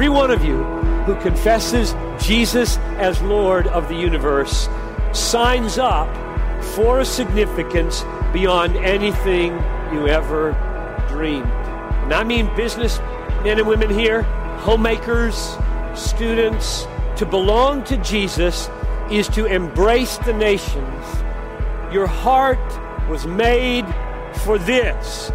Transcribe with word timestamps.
every 0.00 0.08
one 0.08 0.30
of 0.30 0.42
you 0.42 0.64
who 1.04 1.14
confesses 1.20 1.94
Jesus 2.18 2.78
as 2.96 3.20
Lord 3.20 3.66
of 3.66 3.86
the 3.90 3.94
universe 3.94 4.66
signs 5.12 5.76
up 5.76 6.08
for 6.64 7.00
a 7.00 7.04
significance 7.04 8.02
beyond 8.32 8.78
anything 8.78 9.52
you 9.92 10.08
ever 10.08 10.52
dreamed. 11.10 11.44
And 11.44 12.14
I 12.14 12.24
mean 12.24 12.48
business 12.56 12.98
men 13.44 13.58
and 13.58 13.68
women 13.68 13.90
here, 13.90 14.22
homemakers, 14.62 15.58
students. 15.94 16.86
To 17.16 17.26
belong 17.26 17.84
to 17.84 17.98
Jesus 17.98 18.70
is 19.10 19.28
to 19.28 19.44
embrace 19.44 20.16
the 20.16 20.32
nations. 20.32 21.04
Your 21.92 22.06
heart 22.06 22.58
was 23.06 23.26
made 23.26 23.84
for 24.44 24.56
this. 24.56 25.30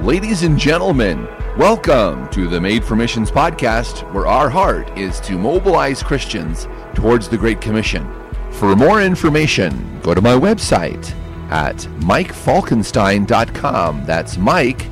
Ladies 0.00 0.42
and 0.42 0.58
gentlemen, 0.58 1.26
welcome 1.60 2.28
to 2.30 2.48
the 2.48 2.58
Made 2.58 2.82
for 2.82 2.96
Missions 2.96 3.30
podcast, 3.30 4.10
where 4.14 4.26
our 4.26 4.48
heart 4.48 4.96
is 4.96 5.20
to 5.20 5.36
mobilize 5.36 6.02
Christians 6.02 6.66
towards 6.94 7.28
the 7.28 7.36
Great 7.36 7.60
Commission. 7.60 8.10
For 8.52 8.74
more 8.74 9.02
information, 9.02 10.00
go 10.00 10.14
to 10.14 10.22
my 10.22 10.32
website 10.32 11.14
at 11.50 11.76
mikefalkenstine.com. 12.00 14.06
That's 14.06 14.38
Mike 14.38 14.86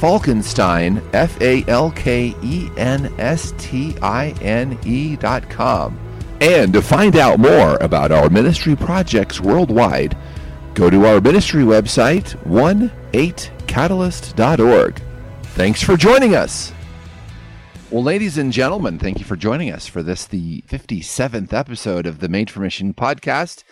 Falkenstine, 0.00 1.00
F 1.14 1.40
A 1.40 1.64
L 1.68 1.92
K 1.92 2.34
E 2.42 2.68
N 2.76 3.14
S 3.20 3.54
T 3.56 3.96
I 4.02 4.34
N 4.40 4.76
E 4.84 5.14
dot 5.14 5.48
com. 5.48 5.96
And 6.40 6.72
to 6.72 6.82
find 6.82 7.14
out 7.14 7.38
more 7.38 7.76
about 7.76 8.10
our 8.10 8.28
ministry 8.28 8.74
projects 8.74 9.40
worldwide, 9.40 10.18
go 10.74 10.90
to 10.90 11.06
our 11.06 11.20
ministry 11.20 11.62
website, 11.62 12.34
18catalyst.org. 13.12 15.02
Thanks 15.54 15.82
for 15.82 15.96
joining 15.96 16.34
us. 16.34 16.72
Well, 17.90 18.02
ladies 18.02 18.38
and 18.38 18.52
gentlemen, 18.52 18.98
thank 18.98 19.18
you 19.18 19.24
for 19.24 19.36
joining 19.36 19.70
us 19.72 19.86
for 19.86 20.02
this, 20.02 20.26
the 20.26 20.62
57th 20.68 21.52
episode 21.52 22.06
of 22.06 22.20
the 22.20 22.28
Made 22.28 22.48
for 22.50 22.60
Mission 22.60 22.94
podcast. 22.94 23.64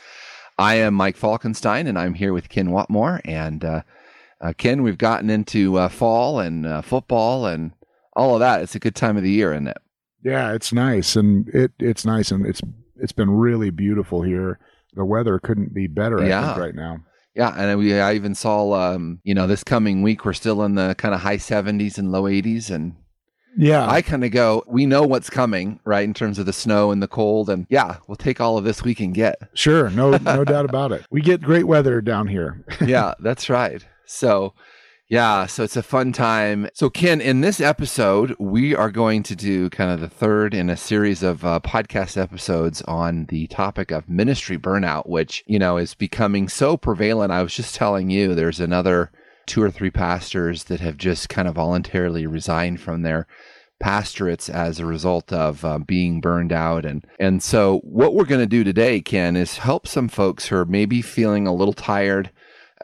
I 0.58 0.74
am 0.76 0.94
Mike 0.94 1.16
Falkenstine, 1.16 1.86
and 1.86 1.96
I'm 1.98 2.14
here 2.14 2.32
with 2.32 2.48
Ken 2.48 2.68
Watmore. 2.68 3.20
And 3.24 3.64
uh, 3.64 3.82
uh, 4.40 4.52
Ken, 4.58 4.82
we've 4.82 4.98
gotten 4.98 5.30
into 5.30 5.78
uh, 5.78 5.88
fall 5.88 6.40
and 6.40 6.66
uh, 6.66 6.82
football 6.82 7.46
and 7.46 7.72
all 8.14 8.34
of 8.34 8.40
that. 8.40 8.60
It's 8.62 8.74
a 8.74 8.80
good 8.80 8.96
time 8.96 9.16
of 9.16 9.22
the 9.22 9.30
year, 9.30 9.52
isn't 9.52 9.68
it? 9.68 9.78
Yeah, 10.24 10.52
it's 10.52 10.72
nice, 10.72 11.14
and 11.14 11.48
it 11.50 11.70
it's 11.78 12.04
nice, 12.04 12.32
and 12.32 12.44
it's 12.44 12.60
it's 12.96 13.12
been 13.12 13.30
really 13.30 13.70
beautiful 13.70 14.22
here. 14.22 14.58
The 14.94 15.04
weather 15.04 15.38
couldn't 15.38 15.72
be 15.72 15.86
better. 15.86 16.18
I 16.20 16.26
Yeah. 16.26 16.44
think 16.54 16.58
right 16.58 16.74
now. 16.74 16.98
Yeah, 17.38 17.54
and 17.56 17.78
we 17.78 17.94
I 17.94 18.14
even 18.14 18.34
saw 18.34 18.72
um, 18.72 19.20
you 19.22 19.32
know 19.32 19.46
this 19.46 19.62
coming 19.62 20.02
week 20.02 20.24
we're 20.24 20.32
still 20.32 20.64
in 20.64 20.74
the 20.74 20.96
kind 20.98 21.14
of 21.14 21.20
high 21.20 21.36
70s 21.36 21.96
and 21.96 22.10
low 22.10 22.24
80s, 22.24 22.68
and 22.68 22.96
Yeah, 23.56 23.88
I 23.88 24.02
kind 24.02 24.24
of 24.24 24.32
go, 24.32 24.64
we 24.66 24.86
know 24.86 25.02
what's 25.02 25.30
coming, 25.30 25.78
right, 25.84 26.02
in 26.02 26.14
terms 26.14 26.40
of 26.40 26.46
the 26.46 26.52
snow 26.52 26.90
and 26.90 27.00
the 27.00 27.06
cold, 27.06 27.48
and 27.48 27.64
yeah, 27.70 27.98
we'll 28.08 28.16
take 28.16 28.40
all 28.40 28.58
of 28.58 28.64
this 28.64 28.82
we 28.82 28.92
can 28.92 29.12
get. 29.12 29.36
sure, 29.54 29.88
no 29.90 30.10
no 30.10 30.44
doubt 30.44 30.64
about 30.64 30.90
it. 30.90 31.06
We 31.12 31.20
get 31.20 31.40
great 31.40 31.68
weather 31.68 32.00
down 32.00 32.26
here. 32.26 32.64
yeah, 32.84 33.14
that's 33.20 33.48
right. 33.48 33.86
So, 34.04 34.54
yeah, 35.08 35.46
so 35.46 35.64
it's 35.64 35.76
a 35.76 35.82
fun 35.82 36.12
time. 36.12 36.68
So, 36.74 36.90
Ken, 36.90 37.22
in 37.22 37.40
this 37.40 37.62
episode, 37.62 38.36
we 38.38 38.74
are 38.74 38.90
going 38.90 39.22
to 39.22 39.34
do 39.34 39.70
kind 39.70 39.90
of 39.90 40.00
the 40.00 40.08
third 40.08 40.52
in 40.52 40.68
a 40.68 40.76
series 40.76 41.22
of 41.22 41.46
uh, 41.46 41.60
podcast 41.60 42.20
episodes 42.20 42.82
on 42.82 43.24
the 43.30 43.46
topic 43.46 43.90
of 43.90 44.10
ministry 44.10 44.58
burnout, 44.58 45.08
which, 45.08 45.44
you 45.46 45.58
know, 45.58 45.78
is 45.78 45.94
becoming 45.94 46.46
so 46.46 46.76
prevalent. 46.76 47.32
I 47.32 47.42
was 47.42 47.54
just 47.54 47.74
telling 47.74 48.10
you, 48.10 48.34
there's 48.34 48.60
another 48.60 49.10
two 49.46 49.62
or 49.62 49.70
three 49.70 49.90
pastors 49.90 50.64
that 50.64 50.80
have 50.80 50.98
just 50.98 51.30
kind 51.30 51.48
of 51.48 51.54
voluntarily 51.54 52.26
resigned 52.26 52.82
from 52.82 53.00
their 53.00 53.26
pastorates 53.80 54.50
as 54.50 54.78
a 54.78 54.84
result 54.84 55.32
of 55.32 55.64
uh, 55.64 55.78
being 55.78 56.20
burned 56.20 56.52
out 56.52 56.84
and 56.84 57.06
and 57.20 57.44
so 57.44 57.78
what 57.84 58.12
we're 58.12 58.24
going 58.24 58.40
to 58.40 58.46
do 58.46 58.64
today 58.64 59.00
ken 59.00 59.36
is 59.36 59.58
help 59.58 59.86
some 59.86 60.08
folks 60.08 60.48
who 60.48 60.56
are 60.56 60.64
maybe 60.64 61.00
feeling 61.00 61.46
a 61.46 61.54
little 61.54 61.72
tired 61.72 62.28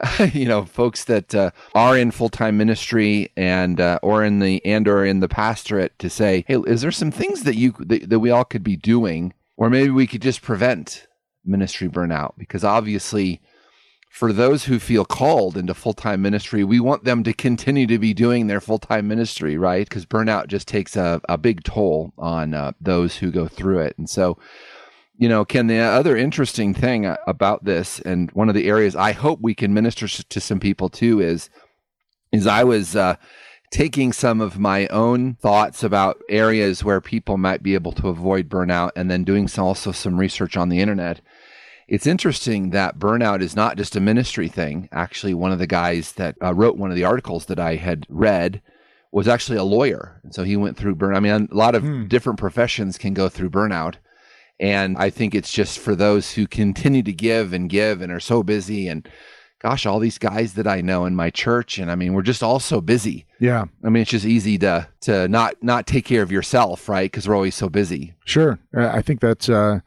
you 0.33 0.45
know 0.45 0.65
folks 0.65 1.05
that 1.05 1.33
uh, 1.33 1.51
are 1.73 1.97
in 1.97 2.11
full-time 2.11 2.57
ministry 2.57 3.31
and 3.37 3.79
uh, 3.79 3.99
or 4.01 4.23
in 4.23 4.39
the 4.39 4.63
and 4.65 4.87
or 4.87 5.05
in 5.05 5.19
the 5.19 5.29
pastorate 5.29 5.97
to 5.99 6.09
say 6.09 6.43
hey 6.47 6.55
is 6.67 6.81
there 6.81 6.91
some 6.91 7.11
things 7.11 7.43
that 7.43 7.55
you 7.55 7.73
that, 7.79 8.09
that 8.09 8.19
we 8.19 8.29
all 8.29 8.43
could 8.43 8.63
be 8.63 8.75
doing 8.75 9.33
or 9.57 9.69
maybe 9.69 9.89
we 9.89 10.07
could 10.07 10.21
just 10.21 10.41
prevent 10.41 11.07
ministry 11.45 11.87
burnout? 11.87 12.33
Because 12.37 12.63
obviously 12.63 13.41
for 14.09 14.33
those 14.33 14.65
who 14.65 14.79
feel 14.79 15.05
called 15.05 15.57
into 15.57 15.73
full-time 15.73 16.21
ministry 16.21 16.63
we 16.63 16.79
want 16.79 17.03
them 17.05 17.23
to 17.23 17.33
continue 17.33 17.87
to 17.87 17.99
be 17.99 18.13
doing 18.13 18.47
their 18.47 18.61
full-time 18.61 19.07
ministry 19.07 19.57
right? 19.57 19.87
Because 19.87 20.05
burnout 20.05 20.47
just 20.47 20.67
takes 20.67 20.97
a, 20.97 21.21
a 21.29 21.37
big 21.37 21.63
toll 21.63 22.13
on 22.17 22.53
uh, 22.53 22.73
those 22.81 23.17
who 23.17 23.31
go 23.31 23.47
through 23.47 23.79
it. 23.79 23.97
And 23.97 24.09
so 24.09 24.37
you 25.17 25.29
know, 25.29 25.45
Ken, 25.45 25.67
the 25.67 25.79
other 25.79 26.17
interesting 26.17 26.73
thing 26.73 27.05
uh, 27.05 27.17
about 27.27 27.63
this, 27.63 27.99
and 28.01 28.31
one 28.31 28.49
of 28.49 28.55
the 28.55 28.67
areas 28.67 28.95
I 28.95 29.11
hope 29.13 29.39
we 29.41 29.55
can 29.55 29.73
minister 29.73 30.07
to 30.07 30.39
some 30.41 30.59
people 30.59 30.89
too, 30.89 31.21
is 31.21 31.49
is 32.31 32.45
I 32.47 32.63
was 32.63 32.95
uh, 32.95 33.15
taking 33.71 34.11
some 34.11 34.41
of 34.41 34.59
my 34.59 34.87
own 34.87 35.35
thoughts 35.35 35.83
about 35.83 36.21
areas 36.29 36.83
where 36.83 36.99
people 36.99 37.37
might 37.37 37.63
be 37.63 37.75
able 37.75 37.93
to 37.93 38.09
avoid 38.09 38.49
burnout, 38.49 38.91
and 38.95 39.09
then 39.09 39.23
doing 39.23 39.47
some, 39.47 39.65
also 39.65 39.91
some 39.91 40.19
research 40.19 40.57
on 40.57 40.69
the 40.69 40.81
internet. 40.81 41.21
It's 41.87 42.07
interesting 42.07 42.71
that 42.71 42.97
burnout 42.97 43.41
is 43.41 43.55
not 43.55 43.77
just 43.77 43.95
a 43.95 43.99
ministry 44.01 44.47
thing. 44.47 44.89
Actually, 44.91 45.35
one 45.35 45.51
of 45.51 45.59
the 45.59 45.67
guys 45.67 46.13
that 46.13 46.35
uh, 46.43 46.53
wrote 46.53 46.77
one 46.77 46.89
of 46.89 46.95
the 46.95 47.03
articles 47.03 47.45
that 47.45 47.59
I 47.59 47.75
had 47.75 48.05
read 48.09 48.61
was 49.11 49.27
actually 49.27 49.57
a 49.59 49.63
lawyer, 49.63 50.19
and 50.23 50.33
so 50.33 50.43
he 50.43 50.57
went 50.57 50.77
through 50.77 50.95
burn. 50.95 51.15
I 51.15 51.19
mean, 51.19 51.47
a 51.49 51.55
lot 51.55 51.75
of 51.75 51.83
Hmm. 51.83 52.07
different 52.07 52.39
professions 52.39 52.97
can 52.97 53.13
go 53.13 53.29
through 53.29 53.51
burnout. 53.51 53.95
And 54.59 54.97
I 54.97 55.09
think 55.09 55.35
it's 55.35 55.51
just 55.51 55.79
for 55.79 55.95
those 55.95 56.31
who 56.31 56.47
continue 56.47 57.03
to 57.03 57.13
give 57.13 57.53
and 57.53 57.69
give 57.69 58.01
and 58.01 58.11
are 58.11 58.19
so 58.19 58.43
busy. 58.43 58.87
And 58.87 59.07
gosh, 59.59 59.85
all 59.85 59.99
these 59.99 60.17
guys 60.17 60.53
that 60.53 60.67
I 60.67 60.81
know 60.81 61.05
in 61.05 61.15
my 61.15 61.29
church, 61.29 61.77
and 61.77 61.91
I 61.91 61.95
mean, 61.95 62.13
we're 62.13 62.21
just 62.21 62.43
all 62.43 62.59
so 62.59 62.81
busy. 62.81 63.25
yeah, 63.39 63.65
I 63.83 63.89
mean, 63.89 64.01
it's 64.01 64.11
just 64.11 64.25
easy 64.25 64.57
to 64.59 64.87
to 65.01 65.27
not 65.27 65.55
not 65.61 65.87
take 65.87 66.05
care 66.05 66.21
of 66.21 66.31
yourself, 66.31 66.87
right? 66.87 67.11
Because 67.11 67.27
we're 67.27 67.35
always 67.35 67.55
so 67.55 67.69
busy. 67.69 68.13
sure. 68.25 68.59
Uh, 68.75 68.87
I 68.87 69.01
think 69.01 69.21
that's 69.21 69.49
uh, 69.49 69.79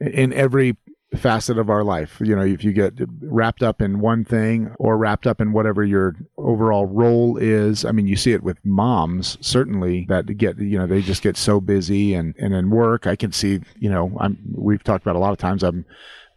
in 0.00 0.32
every 0.32 0.76
facet 1.16 1.58
of 1.58 1.70
our 1.70 1.84
life. 1.84 2.20
You 2.20 2.36
know, 2.36 2.42
if 2.42 2.62
you 2.64 2.72
get 2.72 2.94
wrapped 3.22 3.62
up 3.62 3.80
in 3.80 4.00
one 4.00 4.24
thing 4.24 4.74
or 4.78 4.96
wrapped 4.96 5.26
up 5.26 5.40
in 5.40 5.52
whatever 5.52 5.84
your 5.84 6.16
overall 6.50 6.86
role 6.86 7.36
is, 7.36 7.84
I 7.84 7.92
mean, 7.92 8.06
you 8.06 8.16
see 8.16 8.32
it 8.32 8.42
with 8.42 8.58
moms 8.64 9.38
certainly 9.40 10.04
that 10.08 10.26
get 10.36 10.58
you 10.58 10.78
know 10.78 10.86
they 10.86 11.00
just 11.00 11.22
get 11.22 11.36
so 11.36 11.60
busy 11.60 12.14
and 12.14 12.34
and 12.38 12.54
in 12.54 12.70
work. 12.70 13.06
I 13.06 13.16
can 13.16 13.32
see 13.32 13.60
you 13.78 13.90
know 13.90 14.16
I'm 14.20 14.38
we've 14.54 14.82
talked 14.82 15.04
about 15.04 15.16
a 15.16 15.20
lot 15.20 15.32
of 15.32 15.38
times 15.38 15.62
I'm 15.62 15.84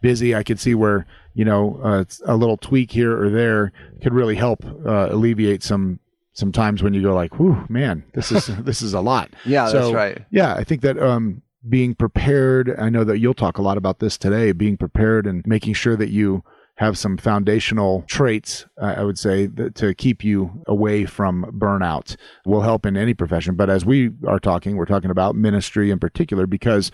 busy. 0.00 0.34
I 0.34 0.42
could 0.42 0.60
see 0.60 0.74
where 0.74 1.06
you 1.34 1.44
know 1.44 1.80
uh, 1.82 2.04
a 2.26 2.36
little 2.36 2.56
tweak 2.56 2.92
here 2.92 3.20
or 3.20 3.28
there 3.30 3.72
could 4.02 4.14
really 4.14 4.36
help 4.36 4.64
uh, 4.86 5.08
alleviate 5.10 5.62
some. 5.62 5.98
Sometimes 6.36 6.82
when 6.82 6.94
you 6.94 7.02
go 7.02 7.14
like, 7.14 7.38
"Whew, 7.38 7.64
man, 7.68 8.04
this 8.14 8.32
is 8.32 8.46
this 8.60 8.82
is 8.82 8.94
a 8.94 9.00
lot." 9.00 9.30
Yeah, 9.44 9.70
that's 9.70 9.92
right. 9.92 10.24
Yeah, 10.30 10.54
I 10.54 10.64
think 10.64 10.82
that 10.82 10.98
um, 10.98 11.42
being 11.68 11.94
prepared, 11.94 12.74
I 12.78 12.88
know 12.88 13.04
that 13.04 13.18
you'll 13.18 13.34
talk 13.34 13.58
a 13.58 13.62
lot 13.62 13.78
about 13.78 14.00
this 14.00 14.18
today, 14.18 14.52
being 14.52 14.76
prepared 14.76 15.26
and 15.26 15.46
making 15.46 15.74
sure 15.74 15.96
that 15.96 16.10
you 16.10 16.42
have 16.76 16.98
some 16.98 17.16
foundational 17.16 18.04
traits, 18.08 18.66
uh, 18.82 18.94
I 18.96 19.04
would 19.04 19.18
say, 19.18 19.46
that, 19.46 19.74
to 19.76 19.94
keep 19.94 20.24
you 20.24 20.62
away 20.66 21.04
from 21.04 21.44
burnout 21.58 22.16
will 22.44 22.62
help 22.62 22.84
in 22.84 22.96
any 22.96 23.14
profession. 23.14 23.54
But 23.54 23.70
as 23.70 23.84
we 23.84 24.10
are 24.26 24.40
talking, 24.40 24.76
we're 24.76 24.84
talking 24.86 25.10
about 25.10 25.36
ministry 25.36 25.90
in 25.90 25.98
particular 26.00 26.46
because 26.46 26.90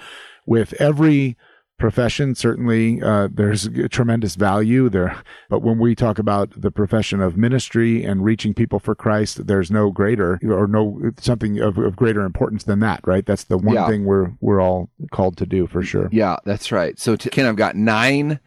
with 0.47 0.75
every 0.81 1.37
profession 1.79 2.35
certainly 2.35 3.01
uh, 3.01 3.27
there's 3.33 3.67
tremendous 3.91 4.35
value 4.35 4.91
there 4.91 5.17
but 5.49 5.61
when 5.63 5.79
we 5.79 5.95
talk 5.95 6.19
about 6.19 6.51
the 6.55 6.71
profession 6.71 7.23
of 7.23 7.39
ministry 7.39 8.05
and 8.05 8.23
reaching 8.23 8.53
people 8.53 8.79
for 8.79 8.95
christ 8.95 9.47
there's 9.47 9.71
no 9.71 9.91
greater 9.91 10.39
or 10.47 10.67
no 10.67 11.01
something 11.19 11.59
of, 11.59 11.79
of 11.79 11.97
greater 11.97 12.21
importance 12.27 12.65
than 12.65 12.81
that 12.81 13.01
right 13.07 13.25
that's 13.25 13.45
the 13.45 13.57
one 13.57 13.77
Yeah. 13.77 13.89
thing 13.89 14.05
we're 14.05 14.31
we're 14.43 14.61
all 14.61 14.91
called 15.11 15.39
to 15.39 15.47
do 15.47 15.67
for 15.67 15.83
sure 15.83 16.11
Yeah, 16.13 16.37
that's 16.45 16.71
right. 16.71 16.99
So, 17.01 17.17
t- 17.17 17.31
Ken, 17.31 17.47
I've 17.47 17.57
got 17.57 17.77
nine 17.77 18.41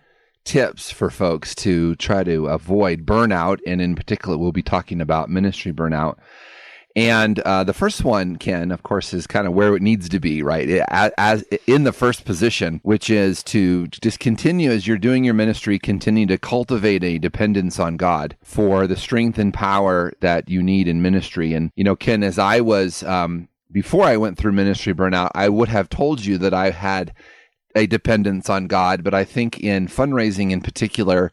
tips 0.44 0.92
for 0.92 1.10
folks 1.10 1.56
to 1.56 1.96
try 1.96 2.24
to 2.24 2.48
avoid 2.48 3.06
burnout, 3.06 3.60
and 3.66 3.82
in 3.82 3.96
particular, 3.96 4.38
we'll 4.38 4.52
be 4.52 4.62
talking 4.64 5.02
about 5.02 5.30
ministry 5.30 5.72
burnout. 5.74 6.18
And 6.96 7.40
uh, 7.40 7.64
the 7.64 7.74
first 7.74 8.04
one, 8.04 8.36
Ken, 8.36 8.70
of 8.70 8.84
course, 8.84 9.16
is 9.16 9.26
kind 9.26 9.48
of 9.48 9.54
where 9.54 9.76
it 9.76 9.82
needs 9.82 10.08
to 10.10 10.20
be, 10.20 10.44
right? 10.44 10.70
It- 10.70 10.86
As, 10.90 11.44
in 11.66 11.86
the 11.86 11.92
first 11.92 12.24
position, 12.24 12.82
which 12.84 13.10
is 13.10 13.42
to 13.46 13.88
just 13.88 14.20
continue 14.20 14.70
as 14.70 14.86
you're 14.86 15.00
doing 15.00 15.24
your 15.24 15.34
ministry, 15.34 15.80
continue 15.80 16.28
to 16.28 16.38
cultivate 16.38 17.04
a 17.04 17.18
dependence 17.18 17.80
on 17.80 17.98
God 17.98 18.38
for 18.44 18.86
the 18.86 18.96
strength 18.96 19.40
and 19.40 19.52
power 19.54 20.14
that 20.20 20.50
you 20.50 20.62
need 20.62 20.88
in 20.88 21.02
ministry. 21.02 21.54
And 21.54 21.72
you 21.76 21.84
know, 21.84 21.96
Ken, 21.96 22.22
as 22.22 22.38
I 22.38 22.62
was 22.62 23.02
um, 23.04 23.50
before 23.72 24.06
I 24.06 24.18
went 24.18 24.38
through 24.38 24.52
ministry 24.52 24.94
burnout, 24.94 25.32
I 25.34 25.50
would 25.50 25.70
have 25.70 25.90
told 25.90 26.24
you 26.24 26.38
that 26.38 26.54
I 26.54 26.70
had 26.70 27.12
a 27.76 27.88
dependence 27.88 28.50
on 28.50 28.68
God, 28.68 29.04
but 29.04 29.14
I 29.14 29.24
think 29.26 29.60
in 29.60 29.88
fundraising 29.88 30.52
in 30.52 30.62
particular, 30.62 31.32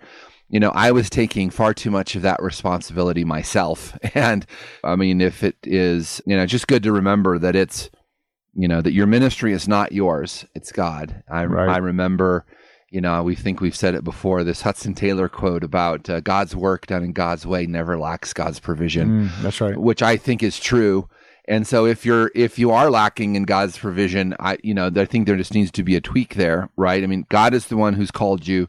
you 0.48 0.58
know, 0.58 0.70
I 0.70 0.90
was 0.90 1.08
taking 1.10 1.50
far 1.50 1.74
too 1.74 1.90
much 1.90 2.16
of 2.16 2.22
that 2.22 2.42
responsibility 2.42 3.24
myself. 3.24 3.96
And 4.14 4.44
I 4.82 4.96
mean, 4.96 5.20
if 5.20 5.42
it 5.44 5.56
is, 5.62 6.20
you 6.26 6.36
know, 6.36 6.46
just 6.46 6.66
good 6.66 6.82
to 6.84 6.92
remember 6.92 7.38
that 7.38 7.54
it's 7.56 7.90
You 8.54 8.66
know, 8.66 8.80
that 8.82 8.92
your 8.92 9.06
ministry 9.06 9.52
is 9.52 9.68
not 9.68 9.92
yours, 9.92 10.44
it's 10.56 10.72
God. 10.72 11.22
I, 11.30 11.44
Right. 11.44 11.68
I 11.68 11.76
remember, 11.78 12.44
you 12.90 13.00
know, 13.00 13.22
we 13.22 13.36
think 13.36 13.60
we've 13.60 13.76
said 13.76 13.94
it 13.94 14.02
before 14.02 14.42
this 14.42 14.62
Hudson 14.62 14.94
Taylor 14.94 15.28
quote 15.28 15.62
about 15.62 16.10
uh, 16.10 16.18
God's 16.18 16.56
work 16.56 16.86
done 16.88 17.04
in 17.04 17.12
God's 17.12 17.46
way 17.46 17.66
never 17.66 17.96
lacks 17.96 18.32
God's 18.32 18.58
provision 18.58 19.28
Mm, 19.28 19.42
that's 19.42 19.60
right. 19.60 19.76
which 19.78 20.02
I 20.02 20.16
think 20.16 20.42
is 20.42 20.58
true. 20.58 21.08
And 21.50 21.66
so 21.66 21.84
if 21.84 22.06
you're 22.06 22.30
if 22.32 22.60
you 22.60 22.70
are 22.70 22.90
lacking 22.90 23.34
in 23.34 23.42
God's 23.42 23.76
provision, 23.76 24.36
I 24.38 24.56
you 24.62 24.72
know, 24.72 24.88
I 24.94 25.04
think 25.04 25.26
there 25.26 25.36
just 25.36 25.52
needs 25.52 25.72
to 25.72 25.82
be 25.82 25.96
a 25.96 26.00
tweak 26.00 26.36
there, 26.36 26.70
right? 26.76 27.02
I 27.02 27.08
mean, 27.08 27.26
God 27.28 27.54
is 27.54 27.66
the 27.66 27.76
one 27.76 27.94
who's 27.94 28.12
called 28.12 28.46
you 28.46 28.68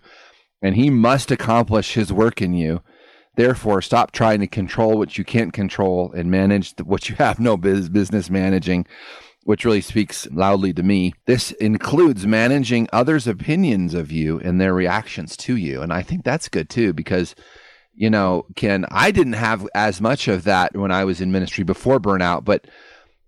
and 0.64 0.76
he 0.76 0.90
must 0.90 1.30
accomplish 1.30 1.94
his 1.94 2.12
work 2.12 2.42
in 2.42 2.54
you. 2.54 2.82
Therefore, 3.36 3.84
stop 3.84 4.12
trying 4.12 4.40
to 4.40 4.48
control 4.48 4.98
what 4.98 5.16
you 5.16 5.24
can't 5.24 5.54
control 5.54 6.12
and 6.12 6.32
manage 6.32 6.74
what 6.84 7.08
you 7.08 7.16
have 7.16 7.40
no 7.40 7.56
bus- 7.56 7.88
business 7.88 8.32
managing, 8.32 8.88
which 9.44 9.64
really 9.64 9.82
speaks 9.82 10.28
loudly 10.32 10.74
to 10.74 10.82
me. 10.82 11.14
This 11.28 11.52
includes 11.54 12.26
managing 12.26 12.90
others' 12.92 13.28
opinions 13.28 13.94
of 13.94 14.12
you 14.12 14.40
and 14.40 14.60
their 14.60 14.74
reactions 14.74 15.38
to 15.38 15.56
you. 15.56 15.84
And 15.84 15.94
I 15.94 16.02
think 16.02 16.24
that's 16.24 16.50
good 16.50 16.68
too, 16.68 16.94
because 16.94 17.36
you 18.02 18.10
know, 18.10 18.48
Ken, 18.56 18.84
I 18.90 19.12
didn't 19.12 19.34
have 19.34 19.68
as 19.76 20.02
much 20.02 20.28
of 20.28 20.44
that 20.46 20.76
when 20.76 20.92
I 20.92 21.06
was 21.06 21.22
in 21.22 21.32
ministry 21.32 21.64
before 21.64 22.00
burnout, 22.00 22.44
but 22.44 22.66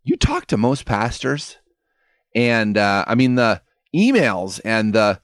you 0.04 0.18
talk 0.18 0.48
to 0.48 0.58
most 0.58 0.86
pastors, 0.86 1.60
and 2.34 2.76
uh, 2.76 3.06
I 3.08 3.14
mean 3.14 3.36
the 3.36 3.62
emails 3.96 4.60
and 4.66 4.92
the 4.92 5.20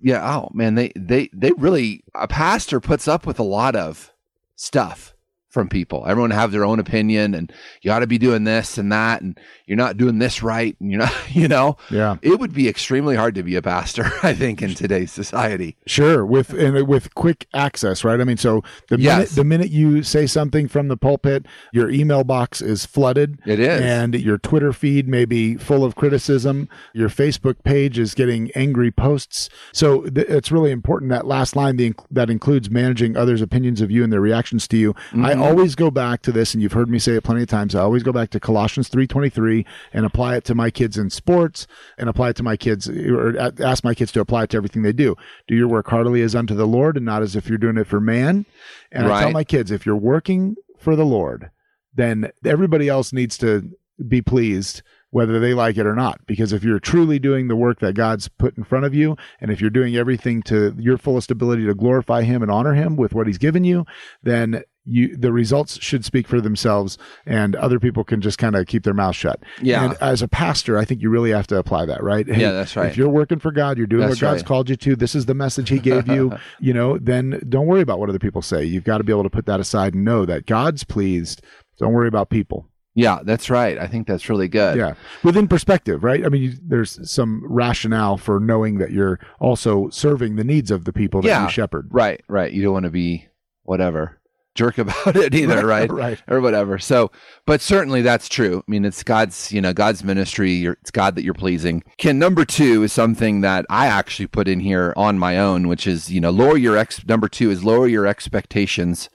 yeah, 0.00 0.24
oh 0.24 0.50
man, 0.54 0.76
they 0.76 0.92
they 0.94 1.30
they 1.32 1.50
really 1.50 2.04
a 2.14 2.28
pastor 2.28 2.78
puts 2.78 3.08
up 3.08 3.26
with 3.26 3.40
a 3.40 3.42
lot 3.42 3.74
of 3.74 4.12
stuff 4.54 5.14
from 5.50 5.68
people. 5.68 6.04
Everyone 6.06 6.30
have 6.30 6.52
their 6.52 6.64
own 6.64 6.78
opinion, 6.78 7.34
and 7.34 7.52
you 7.82 7.90
ought 7.90 7.98
to 7.98 8.06
be 8.06 8.18
doing 8.18 8.44
this 8.44 8.78
and 8.78 8.90
that, 8.92 9.20
and 9.20 9.38
you're 9.66 9.76
not 9.76 9.96
doing 9.96 10.18
this 10.18 10.42
right, 10.42 10.76
and 10.80 10.90
you're 10.90 11.00
not, 11.00 11.12
you 11.34 11.48
know, 11.48 11.76
Yeah. 11.90 12.16
it 12.22 12.38
would 12.38 12.54
be 12.54 12.68
extremely 12.68 13.16
hard 13.16 13.34
to 13.34 13.42
be 13.42 13.56
a 13.56 13.62
pastor, 13.62 14.10
I 14.22 14.32
think, 14.32 14.62
in 14.62 14.74
today's 14.74 15.10
society. 15.12 15.76
Sure, 15.86 16.24
with 16.24 16.50
and 16.54 16.86
with 16.86 17.14
quick 17.14 17.46
access, 17.52 18.04
right? 18.04 18.20
I 18.20 18.24
mean, 18.24 18.36
so 18.36 18.62
the 18.88 18.98
Yes. 18.98 19.16
minute 19.16 19.30
the 19.30 19.44
minute 19.44 19.70
you 19.70 20.02
say 20.02 20.26
something 20.26 20.68
from 20.68 20.88
the 20.88 20.96
pulpit, 20.96 21.46
your 21.72 21.90
email 21.90 22.22
box 22.24 22.62
is 22.62 22.86
flooded. 22.86 23.38
It 23.44 23.58
is. 23.58 23.80
and 23.80 24.14
your 24.14 24.38
Twitter 24.38 24.72
feed 24.72 25.08
may 25.08 25.24
be 25.24 25.56
full 25.56 25.84
of 25.84 25.96
criticism. 25.96 26.68
Your 26.94 27.08
Facebook 27.08 27.62
page 27.64 27.98
is 27.98 28.14
getting 28.14 28.50
angry 28.52 28.90
posts. 28.92 29.48
So 29.72 30.02
th- 30.02 30.28
it's 30.28 30.52
really 30.52 30.70
important 30.70 31.10
that 31.10 31.26
last 31.26 31.56
line 31.56 31.76
the, 31.76 31.94
that 32.10 32.30
includes 32.30 32.70
managing 32.70 33.16
others' 33.16 33.42
opinions 33.42 33.80
of 33.80 33.90
you 33.90 34.04
and 34.04 34.12
their 34.12 34.20
reactions 34.20 34.68
to 34.68 34.76
you. 34.76 34.94
I 35.12 35.14
mm-hmm. 35.14 35.39
Always 35.40 35.74
go 35.74 35.90
back 35.90 36.22
to 36.22 36.32
this, 36.32 36.54
and 36.54 36.62
you've 36.62 36.72
heard 36.72 36.88
me 36.88 36.98
say 36.98 37.12
it 37.12 37.24
plenty 37.24 37.42
of 37.42 37.48
times. 37.48 37.74
I 37.74 37.80
always 37.80 38.02
go 38.02 38.12
back 38.12 38.30
to 38.30 38.40
Colossians 38.40 38.88
three 38.88 39.06
twenty 39.06 39.28
three 39.28 39.66
and 39.92 40.06
apply 40.06 40.36
it 40.36 40.44
to 40.44 40.54
my 40.54 40.70
kids 40.70 40.96
in 40.96 41.10
sports, 41.10 41.66
and 41.98 42.08
apply 42.08 42.30
it 42.30 42.36
to 42.36 42.42
my 42.42 42.56
kids, 42.56 42.88
or 42.88 43.36
ask 43.60 43.84
my 43.84 43.94
kids 43.94 44.12
to 44.12 44.20
apply 44.20 44.44
it 44.44 44.50
to 44.50 44.56
everything 44.56 44.82
they 44.82 44.92
do. 44.92 45.16
Do 45.48 45.54
your 45.54 45.68
work 45.68 45.88
heartily 45.88 46.22
as 46.22 46.34
unto 46.34 46.54
the 46.54 46.66
Lord, 46.66 46.96
and 46.96 47.06
not 47.06 47.22
as 47.22 47.36
if 47.36 47.48
you're 47.48 47.58
doing 47.58 47.76
it 47.76 47.86
for 47.86 48.00
man. 48.00 48.46
And 48.92 49.06
I 49.06 49.22
tell 49.22 49.30
my 49.32 49.44
kids, 49.44 49.70
if 49.70 49.86
you're 49.86 49.96
working 49.96 50.56
for 50.78 50.96
the 50.96 51.04
Lord, 51.04 51.50
then 51.94 52.30
everybody 52.44 52.88
else 52.88 53.12
needs 53.12 53.36
to 53.38 53.70
be 54.08 54.22
pleased 54.22 54.82
whether 55.10 55.40
they 55.40 55.54
like 55.54 55.76
it 55.76 55.86
or 55.86 55.94
not 55.94 56.24
because 56.26 56.52
if 56.52 56.62
you're 56.62 56.78
truly 56.78 57.18
doing 57.18 57.48
the 57.48 57.56
work 57.56 57.80
that 57.80 57.94
God's 57.94 58.28
put 58.28 58.56
in 58.56 58.64
front 58.64 58.84
of 58.84 58.94
you 58.94 59.16
and 59.40 59.50
if 59.50 59.60
you're 59.60 59.70
doing 59.70 59.96
everything 59.96 60.42
to 60.44 60.74
your 60.78 60.96
fullest 60.96 61.30
ability 61.30 61.66
to 61.66 61.74
glorify 61.74 62.22
him 62.22 62.42
and 62.42 62.50
honor 62.50 62.74
him 62.74 62.96
with 62.96 63.12
what 63.12 63.26
he's 63.26 63.38
given 63.38 63.64
you 63.64 63.84
then 64.22 64.62
you 64.84 65.14
the 65.16 65.30
results 65.32 65.78
should 65.82 66.04
speak 66.04 66.26
for 66.26 66.40
themselves 66.40 66.96
and 67.26 67.54
other 67.56 67.78
people 67.78 68.02
can 68.02 68.20
just 68.20 68.38
kind 68.38 68.56
of 68.56 68.66
keep 68.66 68.82
their 68.82 68.94
mouth 68.94 69.14
shut 69.14 69.38
Yeah. 69.60 69.84
and 69.84 69.96
as 70.00 70.22
a 70.22 70.28
pastor 70.28 70.78
i 70.78 70.84
think 70.86 71.02
you 71.02 71.10
really 71.10 71.30
have 71.32 71.46
to 71.48 71.58
apply 71.58 71.84
that 71.84 72.02
right 72.02 72.26
Hey, 72.26 72.40
Yeah, 72.40 72.52
that's 72.52 72.74
right. 72.76 72.86
if 72.90 72.96
you're 72.96 73.10
working 73.10 73.38
for 73.38 73.52
god 73.52 73.76
you're 73.76 73.86
doing 73.86 74.08
That's 74.08 74.22
what 74.22 74.28
god's 74.30 74.42
right. 74.42 74.46
called 74.48 74.70
you 74.70 74.76
to 74.76 74.96
this 74.96 75.14
is 75.14 75.26
the 75.26 75.34
message 75.34 75.68
he 75.68 75.78
gave 75.80 76.08
you 76.08 76.32
you 76.60 76.72
know 76.72 76.96
then 76.96 77.40
don't 77.48 77.66
worry 77.66 77.82
about 77.82 77.98
what 77.98 78.08
other 78.08 78.18
people 78.18 78.40
say 78.40 78.64
you've 78.64 78.84
got 78.84 78.98
to 78.98 79.04
be 79.04 79.12
able 79.12 79.22
to 79.24 79.30
put 79.30 79.44
that 79.46 79.60
aside 79.60 79.92
and 79.94 80.04
know 80.04 80.24
that 80.24 80.46
god's 80.46 80.82
pleased 80.82 81.42
don't 81.78 81.92
worry 81.92 82.08
about 82.08 82.30
people 82.30 82.66
Yeah, 82.94 83.20
that's 83.22 83.48
right. 83.50 83.78
I 83.78 83.86
think 83.86 84.06
that's 84.06 84.28
really 84.30 84.48
good. 84.48 84.78
yeah 84.78 84.94
within 85.22 85.46
perspective 85.46 86.02
right 86.04 86.24
i 86.24 86.28
mean 86.30 86.42
you, 86.42 86.52
there's 86.62 86.98
some 87.10 87.42
rationale 87.44 88.16
for 88.16 88.40
knowing 88.40 88.78
that 88.78 88.92
you're 88.92 89.20
also 89.40 89.90
serving 89.90 90.36
the 90.36 90.44
needs 90.44 90.70
of 90.70 90.84
the 90.86 90.92
people 90.92 91.20
that 91.20 91.28
Yeah. 91.28 91.44
you 91.44 91.50
shepherd 91.50 91.88
Right, 91.90 92.22
right. 92.28 92.50
You 92.50 92.62
don't 92.62 92.72
want 92.72 92.84
to 92.86 92.90
be 92.90 93.26
whatever 93.64 94.19
jerk 94.54 94.78
about 94.78 94.96
it 95.16 95.34
either, 95.34 95.66
right? 95.66 95.90
right 95.90 96.22
Or 96.28 96.40
whatever. 96.40 96.78
So, 96.78 97.10
but 97.46 97.60
certainly 97.60 98.02
that's 98.02 98.28
true. 98.28 98.58
I 98.66 98.70
mean, 98.70 98.84
it's 98.84 99.02
God's, 99.02 99.52
you 99.52 99.60
know, 99.60 99.72
God's 99.72 100.04
ministry. 100.04 100.52
You're, 100.52 100.76
it's 100.80 100.90
God 100.90 101.14
that 101.14 101.24
you're 101.24 101.34
pleasing. 101.34 101.82
Ken, 101.98 102.18
number 102.18 102.44
two 102.44 102.82
is 102.82 102.92
something 102.92 103.40
that 103.42 103.66
I 103.70 103.86
actually 103.86 104.26
put 104.26 104.48
in 104.48 104.60
here 104.60 104.92
on 104.96 105.18
my 105.18 105.38
own, 105.38 105.68
which 105.68 105.86
is, 105.86 106.10
you 106.10 106.20
know, 106.20 106.30
lower 106.30 106.56
your 106.56 106.76
ex. 106.76 107.04
Number 107.06 107.28
two 107.28 107.50
is 107.50 107.64
lower 107.64 107.88
your 107.88 108.06
expectations. 108.06 109.08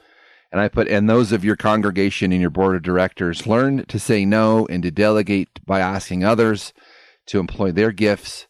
And 0.51 0.61
I 0.61 0.69
put, 0.69 0.87
and 0.87 1.09
those 1.09 1.31
of 1.31 1.43
your 1.43 1.57
congregation 1.57 2.31
and 2.31 2.39
your 2.39 2.49
board 2.49 2.75
of 2.75 2.83
directors 2.83 3.45
learn 3.45 3.85
to 3.85 3.99
say 3.99 4.23
no 4.23 4.65
and 4.67 4.83
to 4.83 4.91
delegate 4.91 5.59
by 5.65 5.81
asking 5.81 6.23
others 6.23 6.71
to 7.25 7.39
employ 7.39 7.71
their 7.71 7.91
gifts 7.91 8.47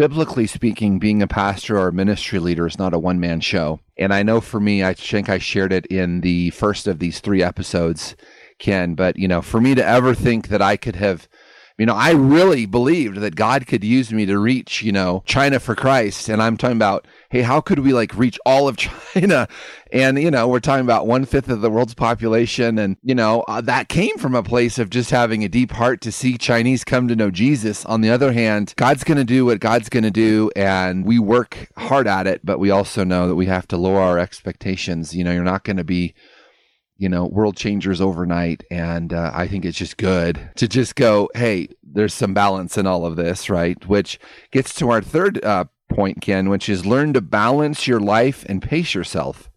biblically 0.00 0.46
speaking, 0.46 0.98
being 0.98 1.20
a 1.20 1.26
pastor 1.26 1.78
or 1.78 1.88
a 1.88 1.92
ministry 1.92 2.38
leader 2.38 2.66
is 2.66 2.78
not 2.78 2.94
a 2.94 2.98
one 2.98 3.20
man 3.20 3.38
show. 3.38 3.80
And 3.98 4.14
I 4.14 4.22
know 4.22 4.40
for 4.40 4.58
me, 4.58 4.82
I 4.82 4.94
think 4.94 5.28
I 5.28 5.36
shared 5.36 5.74
it 5.74 5.84
in 5.88 6.22
the 6.22 6.48
first 6.52 6.86
of 6.86 7.00
these 7.00 7.20
three 7.20 7.42
episodes, 7.42 8.16
Ken, 8.58 8.94
but 8.94 9.18
you 9.18 9.28
know, 9.28 9.42
for 9.42 9.60
me 9.60 9.74
to 9.74 9.84
ever 9.84 10.14
think 10.14 10.48
that 10.48 10.62
I 10.62 10.78
could 10.78 10.96
have 10.96 11.28
you 11.76 11.84
know, 11.84 11.94
I 11.94 12.12
really 12.12 12.64
believed 12.64 13.18
that 13.18 13.36
God 13.36 13.66
could 13.66 13.84
use 13.84 14.10
me 14.10 14.24
to 14.24 14.38
reach, 14.38 14.82
you 14.82 14.92
know, 14.92 15.22
China 15.26 15.60
for 15.60 15.74
Christ. 15.74 16.30
And 16.30 16.42
I'm 16.42 16.56
talking 16.56 16.76
about, 16.76 17.06
hey, 17.30 17.42
how 17.42 17.60
could 17.60 17.78
we 17.78 17.92
like 17.92 18.16
reach 18.16 18.38
all 18.44 18.68
of 18.68 18.76
China? 19.14 19.48
And, 19.92 20.20
you 20.20 20.30
know, 20.30 20.48
we're 20.48 20.60
talking 20.60 20.84
about 20.84 21.06
one 21.06 21.24
fifth 21.24 21.48
of 21.48 21.60
the 21.60 21.70
world's 21.70 21.94
population. 21.94 22.78
And, 22.78 22.96
you 23.02 23.14
know, 23.14 23.42
uh, 23.42 23.60
that 23.62 23.88
came 23.88 24.18
from 24.18 24.34
a 24.34 24.42
place 24.42 24.78
of 24.78 24.90
just 24.90 25.10
having 25.10 25.42
a 25.44 25.48
deep 25.48 25.72
heart 25.72 26.00
to 26.02 26.12
see 26.12 26.36
Chinese 26.36 26.84
come 26.84 27.08
to 27.08 27.16
know 27.16 27.30
Jesus. 27.30 27.84
On 27.86 28.00
the 28.00 28.10
other 28.10 28.32
hand, 28.32 28.74
God's 28.76 29.04
going 29.04 29.18
to 29.18 29.24
do 29.24 29.46
what 29.46 29.60
God's 29.60 29.88
going 29.88 30.02
to 30.02 30.10
do. 30.10 30.50
And 30.56 31.06
we 31.06 31.18
work 31.18 31.68
hard 31.76 32.06
at 32.06 32.26
it, 32.26 32.44
but 32.44 32.58
we 32.58 32.70
also 32.70 33.04
know 33.04 33.28
that 33.28 33.36
we 33.36 33.46
have 33.46 33.66
to 33.68 33.76
lower 33.76 34.00
our 34.00 34.18
expectations. 34.18 35.14
You 35.14 35.24
know, 35.24 35.32
you're 35.32 35.44
not 35.44 35.64
going 35.64 35.78
to 35.78 35.84
be 35.84 36.14
you 36.96 37.08
know, 37.08 37.24
world 37.24 37.56
changers 37.56 37.98
overnight. 37.98 38.62
And 38.70 39.14
uh, 39.14 39.30
I 39.32 39.48
think 39.48 39.64
it's 39.64 39.78
just 39.78 39.96
good 39.96 40.50
to 40.56 40.68
just 40.68 40.96
go, 40.96 41.30
hey, 41.34 41.68
there's 41.82 42.12
some 42.12 42.34
balance 42.34 42.76
in 42.76 42.86
all 42.86 43.06
of 43.06 43.16
this, 43.16 43.48
right? 43.48 43.82
Which 43.88 44.20
gets 44.52 44.74
to 44.74 44.90
our 44.90 45.00
third 45.00 45.42
uh, 45.42 45.64
point, 45.90 46.20
Ken, 46.20 46.48
which 46.48 46.68
is 46.68 46.86
learn 46.86 47.12
to 47.12 47.20
balance 47.20 47.86
your 47.86 48.00
life 48.00 48.44
and 48.48 48.62
pace 48.62 48.94
yourself. 48.94 49.50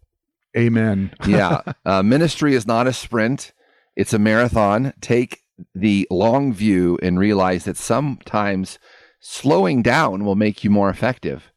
amen 0.56 1.12
Yeah. 1.26 1.62
uh, 1.84 2.02
ministry 2.02 2.54
is 2.54 2.66
not 2.66 2.86
a 2.86 2.92
sprint, 2.92 3.52
it's 3.96 4.12
a 4.12 4.18
marathon. 4.18 4.92
Take 5.00 5.40
the 5.74 6.06
long 6.10 6.52
view 6.52 6.98
and 7.02 7.18
realize 7.18 7.64
that 7.64 7.76
sometimes 7.76 8.78
slowing 9.20 9.82
down 9.82 10.24
will 10.24 10.34
make 10.34 10.64
you 10.64 10.70
more 10.70 10.90
effective. 10.90 11.52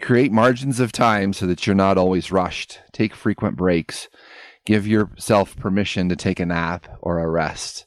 Create 0.00 0.32
margins 0.32 0.80
of 0.80 0.92
time 0.92 1.32
so 1.32 1.46
that 1.46 1.66
you're 1.66 1.74
not 1.74 1.96
always 1.96 2.30
rushed. 2.30 2.80
Take 2.92 3.14
frequent 3.14 3.56
breaks 3.56 4.08
give 4.64 4.86
yourself 4.86 5.56
permission 5.56 6.08
to 6.08 6.16
take 6.16 6.40
a 6.40 6.46
nap 6.46 6.86
or 7.00 7.18
a 7.18 7.28
rest. 7.28 7.86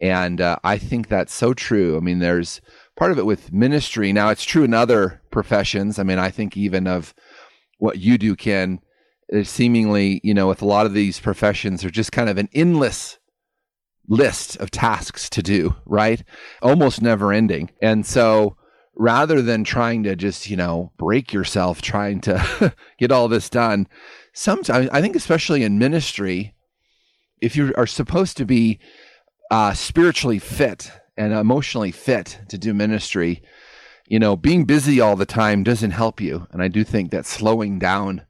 And 0.00 0.40
uh, 0.40 0.56
I 0.64 0.78
think 0.78 1.08
that's 1.08 1.32
so 1.32 1.54
true. 1.54 1.96
I 1.96 2.00
mean, 2.00 2.18
there's 2.18 2.60
part 2.96 3.12
of 3.12 3.18
it 3.18 3.26
with 3.26 3.52
ministry. 3.52 4.12
Now, 4.12 4.30
it's 4.30 4.44
true 4.44 4.64
in 4.64 4.74
other 4.74 5.20
professions. 5.30 5.98
I 5.98 6.02
mean, 6.02 6.18
I 6.18 6.30
think 6.30 6.56
even 6.56 6.86
of 6.86 7.14
what 7.78 7.98
you 7.98 8.18
do, 8.18 8.36
Ken, 8.36 8.80
there's 9.28 9.48
seemingly, 9.48 10.20
you 10.22 10.34
know, 10.34 10.48
with 10.48 10.62
a 10.62 10.66
lot 10.66 10.86
of 10.86 10.92
these 10.92 11.18
professions, 11.18 11.84
are 11.84 11.90
just 11.90 12.12
kind 12.12 12.28
of 12.28 12.38
an 12.38 12.48
endless 12.52 13.18
list 14.08 14.56
of 14.56 14.70
tasks 14.70 15.30
to 15.30 15.42
do, 15.42 15.74
right? 15.86 16.22
Almost 16.60 17.02
never 17.02 17.32
ending. 17.32 17.70
And 17.80 18.04
so, 18.04 18.56
rather 18.94 19.40
than 19.40 19.64
trying 19.64 20.02
to 20.02 20.14
just, 20.14 20.50
you 20.50 20.56
know, 20.56 20.92
break 20.98 21.32
yourself 21.32 21.80
trying 21.80 22.20
to 22.22 22.74
get 22.98 23.10
all 23.10 23.28
this 23.28 23.48
done, 23.48 23.88
sometimes 24.34 24.88
I 24.90 25.00
think, 25.00 25.16
especially 25.16 25.62
in 25.62 25.78
ministry, 25.78 26.54
if 27.40 27.56
you 27.56 27.72
are 27.76 27.86
supposed 27.86 28.36
to 28.36 28.44
be 28.44 28.78
uh, 29.50 29.72
spiritually 29.72 30.38
fit 30.38 30.90
and 31.16 31.32
emotionally 31.32 31.92
fit 31.92 32.40
to 32.48 32.58
do 32.58 32.74
ministry, 32.74 33.42
you 34.06 34.18
know, 34.18 34.36
being 34.36 34.64
busy 34.64 35.00
all 35.00 35.16
the 35.16 35.26
time 35.26 35.62
doesn't 35.62 35.90
help 35.92 36.20
you. 36.20 36.46
And 36.50 36.62
I 36.62 36.68
do 36.68 36.84
think 36.84 37.10
that 37.10 37.26
slowing 37.26 37.78
down 37.78 38.22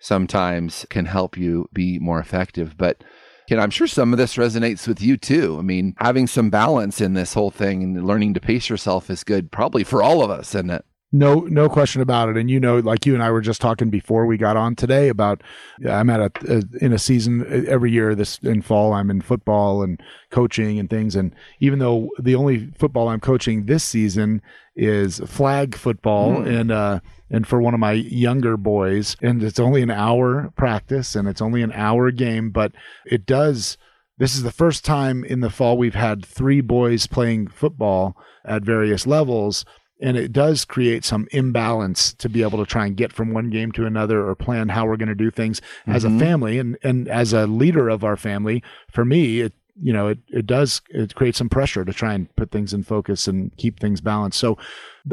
sometimes 0.00 0.86
can 0.90 1.06
help 1.06 1.36
you 1.36 1.68
be 1.72 1.98
more 1.98 2.20
effective. 2.20 2.76
But 2.76 3.02
you 3.48 3.56
know, 3.56 3.62
I'm 3.62 3.70
sure 3.70 3.88
some 3.88 4.12
of 4.12 4.18
this 4.18 4.36
resonates 4.36 4.86
with 4.86 5.02
you 5.02 5.16
too. 5.16 5.56
I 5.58 5.62
mean, 5.62 5.94
having 5.98 6.28
some 6.28 6.50
balance 6.50 7.00
in 7.00 7.14
this 7.14 7.34
whole 7.34 7.50
thing 7.50 7.82
and 7.82 8.06
learning 8.06 8.34
to 8.34 8.40
pace 8.40 8.68
yourself 8.68 9.10
is 9.10 9.24
good, 9.24 9.50
probably 9.50 9.82
for 9.82 10.04
all 10.04 10.22
of 10.22 10.30
us, 10.30 10.54
isn't 10.54 10.70
it? 10.70 10.84
No, 11.12 11.40
no 11.40 11.68
question 11.68 12.02
about 12.02 12.28
it. 12.28 12.36
And 12.36 12.48
you 12.48 12.60
know, 12.60 12.78
like 12.78 13.04
you 13.04 13.14
and 13.14 13.22
I 13.22 13.32
were 13.32 13.40
just 13.40 13.60
talking 13.60 13.90
before 13.90 14.26
we 14.26 14.36
got 14.36 14.56
on 14.56 14.76
today 14.76 15.08
about, 15.08 15.42
I'm 15.88 16.08
at 16.08 16.20
a, 16.20 16.30
a, 16.48 16.84
in 16.84 16.92
a 16.92 16.98
season 16.98 17.66
every 17.68 17.90
year 17.90 18.14
this 18.14 18.38
in 18.38 18.62
fall. 18.62 18.92
I'm 18.92 19.10
in 19.10 19.20
football 19.20 19.82
and 19.82 20.00
coaching 20.30 20.78
and 20.78 20.88
things. 20.88 21.16
And 21.16 21.34
even 21.58 21.80
though 21.80 22.10
the 22.20 22.36
only 22.36 22.70
football 22.78 23.08
I'm 23.08 23.18
coaching 23.18 23.66
this 23.66 23.82
season 23.82 24.40
is 24.76 25.18
flag 25.26 25.74
football, 25.74 26.36
mm. 26.36 26.60
and 26.60 26.70
uh, 26.70 27.00
and 27.28 27.46
for 27.46 27.60
one 27.60 27.74
of 27.74 27.80
my 27.80 27.92
younger 27.92 28.56
boys, 28.56 29.16
and 29.20 29.42
it's 29.42 29.60
only 29.60 29.82
an 29.82 29.90
hour 29.90 30.52
practice 30.56 31.16
and 31.16 31.26
it's 31.26 31.42
only 31.42 31.62
an 31.62 31.72
hour 31.72 32.12
game, 32.12 32.50
but 32.50 32.72
it 33.04 33.26
does. 33.26 33.76
This 34.18 34.36
is 34.36 34.42
the 34.42 34.52
first 34.52 34.84
time 34.84 35.24
in 35.24 35.40
the 35.40 35.50
fall 35.50 35.76
we've 35.76 35.94
had 35.94 36.24
three 36.24 36.60
boys 36.60 37.06
playing 37.06 37.48
football 37.48 38.16
at 38.44 38.62
various 38.62 39.06
levels 39.06 39.64
and 40.00 40.16
it 40.16 40.32
does 40.32 40.64
create 40.64 41.04
some 41.04 41.28
imbalance 41.30 42.12
to 42.14 42.28
be 42.28 42.42
able 42.42 42.58
to 42.58 42.66
try 42.66 42.86
and 42.86 42.96
get 42.96 43.12
from 43.12 43.32
one 43.32 43.50
game 43.50 43.70
to 43.72 43.86
another 43.86 44.26
or 44.26 44.34
plan 44.34 44.68
how 44.68 44.86
we're 44.86 44.96
going 44.96 45.08
to 45.08 45.14
do 45.14 45.30
things 45.30 45.60
mm-hmm. 45.60 45.92
as 45.92 46.04
a 46.04 46.08
mm-hmm. 46.08 46.18
family 46.18 46.58
and 46.58 46.78
and 46.82 47.08
as 47.08 47.32
a 47.32 47.46
leader 47.46 47.88
of 47.88 48.04
our 48.04 48.16
family 48.16 48.62
for 48.90 49.04
me 49.04 49.40
it 49.40 49.52
you 49.80 49.92
know 49.92 50.08
it 50.08 50.18
it 50.28 50.46
does 50.46 50.80
it 50.90 51.14
creates 51.14 51.38
some 51.38 51.48
pressure 51.48 51.84
to 51.84 51.92
try 51.92 52.14
and 52.14 52.34
put 52.36 52.50
things 52.50 52.72
in 52.72 52.82
focus 52.82 53.28
and 53.28 53.56
keep 53.56 53.78
things 53.78 54.00
balanced 54.00 54.38
so 54.38 54.58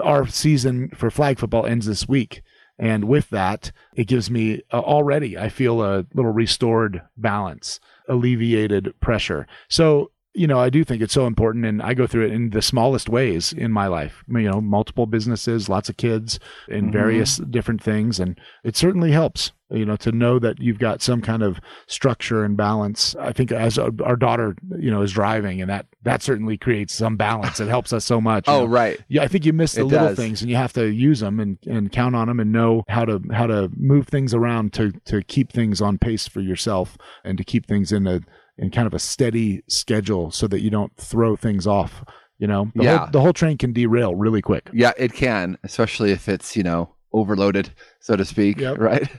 our 0.03 0.27
season 0.27 0.89
for 0.89 1.09
flag 1.09 1.39
football 1.39 1.65
ends 1.65 1.85
this 1.85 2.07
week 2.07 2.41
and 2.79 3.05
with 3.05 3.29
that 3.29 3.71
it 3.95 4.05
gives 4.05 4.29
me 4.29 4.61
uh, 4.73 4.79
already 4.79 5.37
i 5.37 5.49
feel 5.49 5.81
a 5.81 6.05
little 6.13 6.31
restored 6.31 7.01
balance 7.15 7.79
alleviated 8.07 8.93
pressure 8.99 9.47
so 9.67 10.11
you 10.37 10.45
know, 10.45 10.59
I 10.59 10.69
do 10.69 10.83
think 10.83 11.01
it's 11.01 11.13
so 11.13 11.25
important, 11.25 11.65
and 11.65 11.81
I 11.81 11.95
go 11.95 12.05
through 12.05 12.27
it 12.27 12.31
in 12.31 12.51
the 12.51 12.61
smallest 12.61 13.09
ways 13.09 13.53
in 13.53 13.71
my 13.71 13.87
life. 13.87 14.23
You 14.27 14.43
know, 14.43 14.61
multiple 14.61 15.07
businesses, 15.07 15.67
lots 15.67 15.89
of 15.89 15.97
kids, 15.97 16.39
in 16.67 16.85
mm-hmm. 16.85 16.93
various 16.93 17.37
different 17.37 17.81
things, 17.81 18.19
and 18.19 18.39
it 18.63 18.77
certainly 18.77 19.11
helps. 19.11 19.51
You 19.69 19.85
know, 19.85 19.97
to 19.97 20.13
know 20.13 20.39
that 20.39 20.61
you've 20.61 20.79
got 20.79 21.01
some 21.01 21.21
kind 21.21 21.43
of 21.43 21.59
structure 21.87 22.45
and 22.45 22.55
balance. 22.55 23.17
I 23.19 23.33
think 23.33 23.51
as 23.51 23.77
our 23.77 24.15
daughter, 24.15 24.55
you 24.79 24.89
know, 24.89 25.01
is 25.01 25.11
driving, 25.11 25.59
and 25.59 25.69
that 25.69 25.87
that 26.03 26.21
certainly 26.21 26.57
creates 26.57 26.93
some 26.93 27.17
balance. 27.17 27.59
It 27.59 27.67
helps 27.67 27.91
us 27.91 28.05
so 28.05 28.21
much. 28.21 28.45
oh, 28.47 28.59
know? 28.59 28.65
right. 28.65 28.97
Yeah, 29.09 29.23
I 29.23 29.27
think 29.27 29.43
you 29.43 29.53
miss 29.53 29.73
the 29.73 29.81
it 29.81 29.85
little 29.85 30.07
does. 30.09 30.17
things, 30.17 30.41
and 30.41 30.49
you 30.49 30.55
have 30.55 30.71
to 30.73 30.85
use 30.85 31.19
them 31.19 31.39
and, 31.39 31.57
and 31.65 31.91
count 31.91 32.15
on 32.15 32.27
them, 32.27 32.39
and 32.39 32.51
know 32.51 32.83
how 32.87 33.03
to 33.05 33.21
how 33.33 33.47
to 33.47 33.69
move 33.75 34.07
things 34.07 34.33
around 34.33 34.71
to 34.73 34.91
to 35.05 35.23
keep 35.23 35.51
things 35.51 35.81
on 35.81 35.97
pace 35.97 36.27
for 36.27 36.41
yourself, 36.41 36.95
and 37.25 37.37
to 37.39 37.43
keep 37.43 37.65
things 37.65 37.91
in 37.91 38.05
a 38.05 38.21
in 38.57 38.71
kind 38.71 38.87
of 38.87 38.93
a 38.93 38.99
steady 38.99 39.63
schedule 39.67 40.31
so 40.31 40.47
that 40.47 40.61
you 40.61 40.69
don't 40.69 40.95
throw 40.97 41.35
things 41.35 41.67
off. 41.67 42.03
You 42.39 42.47
know, 42.47 42.71
the, 42.75 42.83
yeah. 42.83 42.97
whole, 42.97 43.07
the 43.11 43.21
whole 43.21 43.33
train 43.33 43.57
can 43.57 43.73
derail 43.73 44.15
really 44.15 44.41
quick. 44.41 44.69
Yeah, 44.71 44.91
it 44.97 45.13
can, 45.13 45.57
especially 45.63 46.11
if 46.11 46.29
it's, 46.29 46.55
you 46.55 46.63
know, 46.63 46.93
overloaded, 47.13 47.71
so 47.99 48.15
to 48.15 48.25
speak. 48.25 48.59
Yep. 48.59 48.77
Right. 48.77 49.09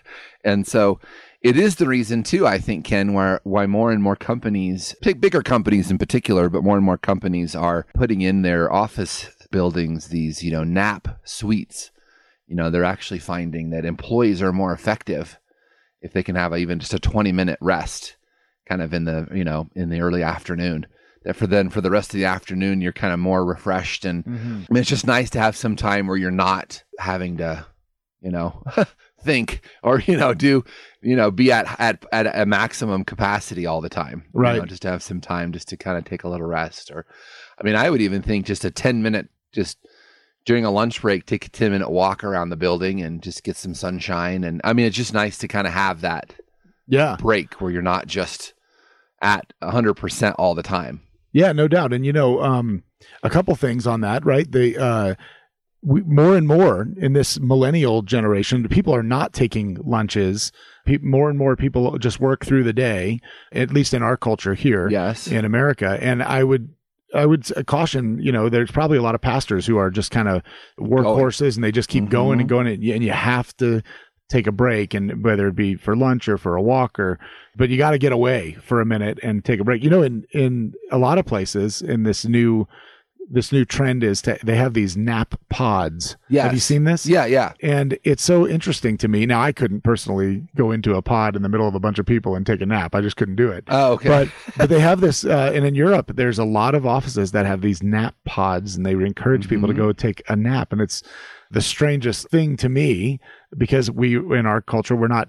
And 0.44 0.66
so 0.66 1.00
it 1.42 1.56
is 1.56 1.76
the 1.76 1.86
reason 1.86 2.22
too, 2.22 2.46
I 2.46 2.58
think, 2.58 2.84
Ken, 2.84 3.12
where 3.12 3.40
why 3.44 3.66
more 3.66 3.90
and 3.90 4.02
more 4.02 4.16
companies, 4.16 4.94
bigger 5.02 5.42
companies 5.42 5.90
in 5.90 5.98
particular, 5.98 6.48
but 6.48 6.62
more 6.62 6.76
and 6.76 6.84
more 6.84 6.98
companies 6.98 7.54
are 7.54 7.86
putting 7.94 8.20
in 8.20 8.42
their 8.42 8.72
office 8.72 9.28
buildings 9.50 10.08
these, 10.08 10.42
you 10.42 10.52
know, 10.52 10.64
nap 10.64 11.20
suites. 11.24 11.90
You 12.46 12.56
know, 12.56 12.70
they're 12.70 12.84
actually 12.84 13.18
finding 13.18 13.70
that 13.70 13.84
employees 13.84 14.42
are 14.42 14.52
more 14.52 14.72
effective 14.72 15.38
if 16.00 16.12
they 16.12 16.22
can 16.22 16.36
have 16.36 16.52
a, 16.52 16.56
even 16.56 16.78
just 16.78 16.94
a 16.94 16.98
20 16.98 17.32
minute 17.32 17.58
rest 17.60 18.16
kind 18.68 18.82
of 18.82 18.92
in 18.92 19.04
the 19.04 19.26
you 19.32 19.44
know 19.44 19.68
in 19.74 19.88
the 19.88 20.00
early 20.00 20.22
afternoon. 20.22 20.86
That 21.24 21.34
for 21.34 21.46
then 21.46 21.68
for 21.68 21.80
the 21.80 21.90
rest 21.90 22.14
of 22.14 22.18
the 22.18 22.26
afternoon 22.26 22.80
you're 22.80 22.92
kind 22.92 23.12
of 23.12 23.18
more 23.18 23.44
refreshed 23.44 24.04
and 24.04 24.24
mm-hmm. 24.24 24.62
I 24.70 24.72
mean, 24.72 24.80
it's 24.80 24.88
just 24.88 25.06
nice 25.06 25.30
to 25.30 25.40
have 25.40 25.56
some 25.56 25.74
time 25.74 26.06
where 26.06 26.16
you're 26.16 26.30
not 26.30 26.84
having 26.98 27.38
to 27.38 27.66
you 28.20 28.30
know 28.30 28.62
think 29.22 29.62
or 29.82 30.00
you 30.00 30.16
know 30.16 30.32
do 30.32 30.64
you 31.02 31.16
know 31.16 31.30
be 31.30 31.50
at 31.50 31.66
at 31.80 32.04
at 32.12 32.40
a 32.40 32.46
maximum 32.46 33.04
capacity 33.04 33.66
all 33.66 33.80
the 33.80 33.88
time. 33.88 34.24
Right 34.32 34.54
you 34.54 34.60
know, 34.60 34.66
just 34.66 34.82
to 34.82 34.90
have 34.90 35.02
some 35.02 35.20
time 35.20 35.52
just 35.52 35.68
to 35.68 35.76
kind 35.76 35.98
of 35.98 36.04
take 36.04 36.24
a 36.24 36.28
little 36.28 36.46
rest 36.46 36.90
or 36.90 37.04
i 37.60 37.64
mean 37.64 37.74
i 37.74 37.90
would 37.90 38.00
even 38.00 38.22
think 38.22 38.46
just 38.46 38.64
a 38.64 38.70
10 38.70 39.02
minute 39.02 39.28
just 39.52 39.78
during 40.44 40.64
a 40.64 40.70
lunch 40.70 41.02
break 41.02 41.26
take 41.26 41.46
a 41.46 41.50
10 41.50 41.72
minute 41.72 41.90
walk 41.90 42.22
around 42.22 42.50
the 42.50 42.56
building 42.56 43.02
and 43.02 43.22
just 43.22 43.42
get 43.42 43.56
some 43.56 43.74
sunshine. 43.74 44.44
And 44.44 44.60
i 44.62 44.72
mean 44.72 44.86
it's 44.86 44.96
just 44.96 45.14
nice 45.14 45.38
to 45.38 45.48
kind 45.48 45.66
of 45.66 45.72
have 45.72 46.02
that 46.02 46.32
yeah. 46.88 47.16
break 47.20 47.60
where 47.60 47.70
you're 47.70 47.82
not 47.82 48.06
just 48.06 48.54
at 49.20 49.52
100% 49.62 50.34
all 50.38 50.54
the 50.54 50.62
time. 50.62 51.00
Yeah, 51.32 51.52
no 51.52 51.68
doubt. 51.68 51.92
And 51.92 52.04
you 52.06 52.12
know, 52.12 52.42
um, 52.42 52.82
a 53.22 53.30
couple 53.30 53.54
things 53.54 53.86
on 53.86 54.00
that, 54.00 54.24
right? 54.24 54.50
They 54.50 54.76
uh, 54.76 55.14
we, 55.82 56.02
more 56.02 56.36
and 56.36 56.46
more 56.46 56.88
in 56.96 57.12
this 57.12 57.38
millennial 57.38 58.02
generation, 58.02 58.66
people 58.68 58.94
are 58.94 59.02
not 59.02 59.32
taking 59.32 59.78
lunches. 59.84 60.52
Pe- 60.86 60.98
more 60.98 61.28
and 61.28 61.38
more 61.38 61.54
people 61.54 61.98
just 61.98 62.18
work 62.18 62.44
through 62.44 62.64
the 62.64 62.72
day, 62.72 63.20
at 63.52 63.70
least 63.70 63.94
in 63.94 64.02
our 64.02 64.16
culture 64.16 64.54
here, 64.54 64.88
yes, 64.88 65.28
in 65.28 65.44
America. 65.44 65.98
And 66.00 66.22
I 66.22 66.44
would 66.44 66.70
I 67.14 67.24
would 67.24 67.50
caution, 67.66 68.18
you 68.20 68.32
know, 68.32 68.48
there's 68.48 68.70
probably 68.70 68.98
a 68.98 69.02
lot 69.02 69.14
of 69.14 69.20
pastors 69.20 69.66
who 69.66 69.78
are 69.78 69.90
just 69.90 70.10
kind 70.10 70.28
of 70.28 70.42
workhorses 70.78 71.54
and 71.54 71.64
they 71.64 71.72
just 71.72 71.88
keep 71.88 72.04
mm-hmm. 72.04 72.12
going 72.12 72.40
and 72.40 72.48
going 72.48 72.66
and 72.66 72.82
you 72.82 73.12
have 73.12 73.56
to 73.58 73.82
take 74.28 74.46
a 74.46 74.52
break 74.52 74.94
and 74.94 75.24
whether 75.24 75.48
it 75.48 75.56
be 75.56 75.74
for 75.74 75.96
lunch 75.96 76.28
or 76.28 76.36
for 76.36 76.54
a 76.54 76.62
walk 76.62 76.98
or 76.98 77.18
but 77.56 77.70
you 77.70 77.78
got 77.78 77.92
to 77.92 77.98
get 77.98 78.12
away 78.12 78.56
for 78.62 78.80
a 78.80 78.86
minute 78.86 79.18
and 79.22 79.44
take 79.44 79.58
a 79.58 79.64
break. 79.64 79.82
You 79.82 79.90
know 79.90 80.02
in 80.02 80.26
in 80.32 80.74
a 80.90 80.98
lot 80.98 81.18
of 81.18 81.26
places 81.26 81.82
in 81.82 82.02
this 82.02 82.24
new 82.24 82.66
this 83.30 83.52
new 83.52 83.64
trend 83.64 84.02
is 84.02 84.22
to 84.22 84.38
they 84.42 84.56
have 84.56 84.74
these 84.74 84.96
nap 84.96 85.34
pods. 85.48 86.16
Yeah. 86.28 86.44
Have 86.44 86.54
you 86.54 86.60
seen 86.60 86.84
this? 86.84 87.06
Yeah, 87.06 87.26
yeah. 87.26 87.52
And 87.62 87.98
it's 88.04 88.22
so 88.22 88.46
interesting 88.46 88.96
to 88.98 89.08
me. 89.08 89.26
Now 89.26 89.40
I 89.40 89.52
couldn't 89.52 89.82
personally 89.82 90.46
go 90.56 90.70
into 90.70 90.94
a 90.94 91.02
pod 91.02 91.36
in 91.36 91.42
the 91.42 91.48
middle 91.48 91.68
of 91.68 91.74
a 91.74 91.80
bunch 91.80 91.98
of 91.98 92.06
people 92.06 92.34
and 92.34 92.46
take 92.46 92.60
a 92.60 92.66
nap. 92.66 92.94
I 92.94 93.00
just 93.00 93.16
couldn't 93.16 93.36
do 93.36 93.50
it. 93.50 93.64
Oh, 93.68 93.92
okay. 93.92 94.08
But 94.08 94.28
but 94.56 94.68
they 94.68 94.80
have 94.80 95.00
this 95.00 95.24
uh, 95.24 95.52
and 95.54 95.64
in 95.64 95.74
Europe 95.74 96.12
there's 96.14 96.38
a 96.38 96.44
lot 96.44 96.74
of 96.74 96.86
offices 96.86 97.32
that 97.32 97.46
have 97.46 97.60
these 97.60 97.82
nap 97.82 98.14
pods 98.24 98.76
and 98.76 98.86
they 98.86 98.92
encourage 98.92 99.42
mm-hmm. 99.42 99.50
people 99.50 99.68
to 99.68 99.74
mm-hmm. 99.74 99.82
go 99.82 99.92
take 99.92 100.22
a 100.28 100.36
nap 100.36 100.72
and 100.72 100.80
it's 100.80 101.02
the 101.50 101.60
strangest 101.62 102.28
thing 102.28 102.56
to 102.56 102.68
me 102.68 103.20
because 103.56 103.90
we 103.90 104.16
in 104.16 104.46
our 104.46 104.60
culture 104.60 104.94
we're 104.94 105.08
not 105.08 105.28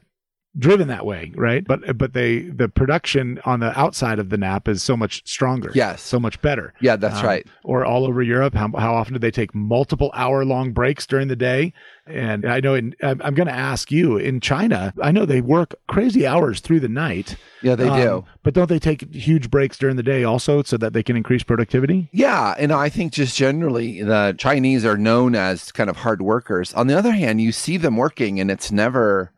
driven 0.57 0.87
that 0.87 1.05
way, 1.05 1.31
right? 1.35 1.65
But 1.65 1.97
but 1.97 2.13
they 2.13 2.39
the 2.39 2.67
production 2.67 3.39
on 3.45 3.59
the 3.59 3.77
outside 3.79 4.19
of 4.19 4.29
the 4.29 4.37
nap 4.37 4.67
is 4.67 4.81
so 4.81 4.97
much 4.97 5.21
stronger. 5.27 5.71
Yes, 5.75 6.01
so 6.01 6.19
much 6.19 6.41
better. 6.41 6.73
Yeah, 6.81 6.95
that's 6.95 7.19
um, 7.19 7.25
right. 7.25 7.47
Or 7.63 7.85
all 7.85 8.05
over 8.05 8.21
Europe, 8.21 8.55
how 8.55 8.69
how 8.77 8.95
often 8.95 9.13
do 9.13 9.19
they 9.19 9.31
take 9.31 9.53
multiple 9.53 10.11
hour 10.13 10.45
long 10.45 10.71
breaks 10.71 11.05
during 11.05 11.27
the 11.27 11.35
day? 11.35 11.73
And 12.07 12.45
I 12.45 12.59
know 12.59 12.73
in, 12.73 12.95
I'm 13.01 13.35
going 13.35 13.47
to 13.47 13.53
ask 13.53 13.91
you 13.91 14.17
in 14.17 14.39
China, 14.39 14.93
I 15.01 15.11
know 15.11 15.25
they 15.25 15.41
work 15.41 15.75
crazy 15.87 16.25
hours 16.25 16.59
through 16.59 16.79
the 16.79 16.89
night. 16.89 17.35
Yeah, 17.61 17.75
they 17.75 17.87
um, 17.87 17.99
do. 17.99 18.25
But 18.41 18.55
don't 18.55 18.67
they 18.67 18.79
take 18.79 19.13
huge 19.13 19.51
breaks 19.51 19.77
during 19.77 19.95
the 19.95 20.01
day 20.01 20.23
also 20.23 20.63
so 20.63 20.75
that 20.77 20.93
they 20.93 21.03
can 21.03 21.15
increase 21.15 21.43
productivity? 21.43 22.09
Yeah. 22.11 22.55
And 22.57 22.71
I 22.71 22.89
think 22.89 23.13
just 23.13 23.37
generally 23.37 24.01
the 24.01 24.33
Chinese 24.39 24.85
are 24.85 24.97
known 24.97 25.35
as 25.35 25.71
kind 25.71 25.89
of 25.89 25.97
hard 25.97 26.23
workers. 26.23 26.73
On 26.73 26.87
the 26.87 26.97
other 26.97 27.11
hand, 27.11 27.41
you 27.41 27.51
see 27.51 27.77
them 27.77 27.95
working 27.95 28.39
and 28.39 28.49
it's 28.49 28.71
never 28.71 29.31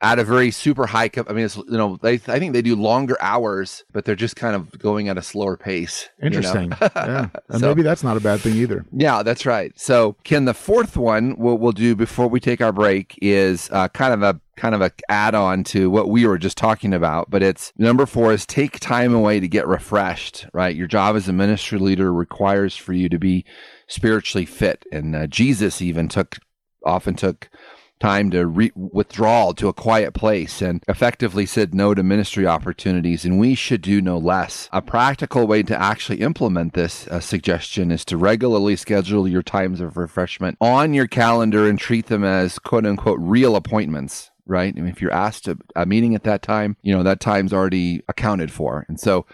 at 0.00 0.18
a 0.18 0.24
very 0.24 0.50
super 0.50 0.86
high. 0.86 1.08
Cup. 1.08 1.28
I 1.28 1.32
mean, 1.32 1.44
it's 1.44 1.56
you 1.56 1.64
know, 1.68 1.98
they 2.00 2.14
I 2.14 2.38
think 2.38 2.52
they 2.52 2.62
do 2.62 2.76
longer 2.76 3.16
hours, 3.20 3.84
but 3.92 4.04
they're 4.04 4.14
just 4.14 4.36
kind 4.36 4.54
of 4.54 4.78
going 4.78 5.08
at 5.08 5.18
a 5.18 5.22
slower 5.22 5.56
pace. 5.56 6.08
Interesting. 6.22 6.64
You 6.64 6.68
know? 6.70 6.78
yeah, 6.96 7.28
and 7.48 7.60
so, 7.60 7.68
maybe 7.68 7.82
that's 7.82 8.04
not 8.04 8.16
a 8.16 8.20
bad 8.20 8.40
thing 8.40 8.54
either. 8.54 8.84
Yeah, 8.92 9.22
that's 9.22 9.46
right. 9.46 9.78
So, 9.78 10.16
Ken, 10.24 10.44
the 10.44 10.54
fourth 10.54 10.96
one 10.96 11.36
we'll, 11.38 11.58
we'll 11.58 11.72
do 11.72 11.96
before 11.96 12.28
we 12.28 12.40
take 12.40 12.60
our 12.60 12.72
break 12.72 13.18
is 13.20 13.68
uh, 13.72 13.88
kind 13.88 14.14
of 14.14 14.22
a 14.22 14.40
kind 14.56 14.74
of 14.74 14.80
a 14.80 14.90
add 15.08 15.34
on 15.34 15.62
to 15.62 15.88
what 15.88 16.08
we 16.08 16.26
were 16.26 16.38
just 16.38 16.58
talking 16.58 16.92
about. 16.92 17.30
But 17.30 17.42
it's 17.42 17.72
number 17.76 18.06
four 18.06 18.32
is 18.32 18.46
take 18.46 18.80
time 18.80 19.14
away 19.14 19.40
to 19.40 19.48
get 19.48 19.66
refreshed. 19.66 20.46
Right, 20.52 20.76
your 20.76 20.86
job 20.86 21.16
as 21.16 21.28
a 21.28 21.32
ministry 21.32 21.78
leader 21.78 22.12
requires 22.12 22.76
for 22.76 22.92
you 22.92 23.08
to 23.08 23.18
be 23.18 23.44
spiritually 23.88 24.46
fit, 24.46 24.84
and 24.92 25.16
uh, 25.16 25.26
Jesus 25.26 25.82
even 25.82 26.08
took 26.08 26.38
often 26.84 27.14
took 27.14 27.50
time 27.98 28.30
to 28.30 28.46
re- 28.46 28.72
withdraw 28.74 29.52
to 29.52 29.68
a 29.68 29.72
quiet 29.72 30.14
place 30.14 30.62
and 30.62 30.82
effectively 30.88 31.46
said 31.46 31.74
no 31.74 31.94
to 31.94 32.02
ministry 32.02 32.46
opportunities, 32.46 33.24
and 33.24 33.38
we 33.38 33.54
should 33.54 33.82
do 33.82 34.00
no 34.00 34.18
less. 34.18 34.68
A 34.72 34.82
practical 34.82 35.46
way 35.46 35.62
to 35.64 35.80
actually 35.80 36.20
implement 36.20 36.74
this 36.74 37.06
uh, 37.08 37.20
suggestion 37.20 37.90
is 37.90 38.04
to 38.06 38.16
regularly 38.16 38.76
schedule 38.76 39.28
your 39.28 39.42
times 39.42 39.80
of 39.80 39.96
refreshment 39.96 40.56
on 40.60 40.94
your 40.94 41.06
calendar 41.06 41.68
and 41.68 41.78
treat 41.78 42.06
them 42.06 42.24
as 42.24 42.58
quote 42.58 42.86
unquote 42.86 43.18
real 43.20 43.56
appointments 43.56 44.30
right? 44.48 44.74
Mean, 44.74 44.88
if 44.88 45.00
you're 45.00 45.12
asked 45.12 45.44
to 45.44 45.58
a 45.76 45.86
meeting 45.86 46.14
at 46.14 46.24
that 46.24 46.42
time, 46.42 46.76
you 46.82 46.96
know, 46.96 47.02
that 47.02 47.20
time's 47.20 47.52
already 47.52 48.02
accounted 48.08 48.50
for. 48.50 48.86
And 48.88 48.98
so 48.98 49.26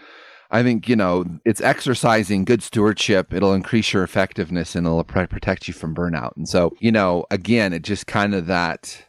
I 0.51 0.63
think, 0.63 0.87
you 0.87 0.95
know, 0.95 1.25
it's 1.43 1.61
exercising 1.61 2.45
good 2.45 2.61
stewardship. 2.61 3.33
It'll 3.33 3.53
increase 3.53 3.93
your 3.93 4.03
effectiveness 4.03 4.75
and 4.75 4.85
it'll 4.85 5.03
protect 5.03 5.67
you 5.67 5.73
from 5.73 5.95
burnout. 5.95 6.35
And 6.37 6.47
so, 6.47 6.75
you 6.79 6.91
know, 6.91 7.25
again, 7.31 7.73
it 7.73 7.81
just 7.81 8.07
kind 8.07 8.35
of 8.35 8.47
that. 8.47 9.05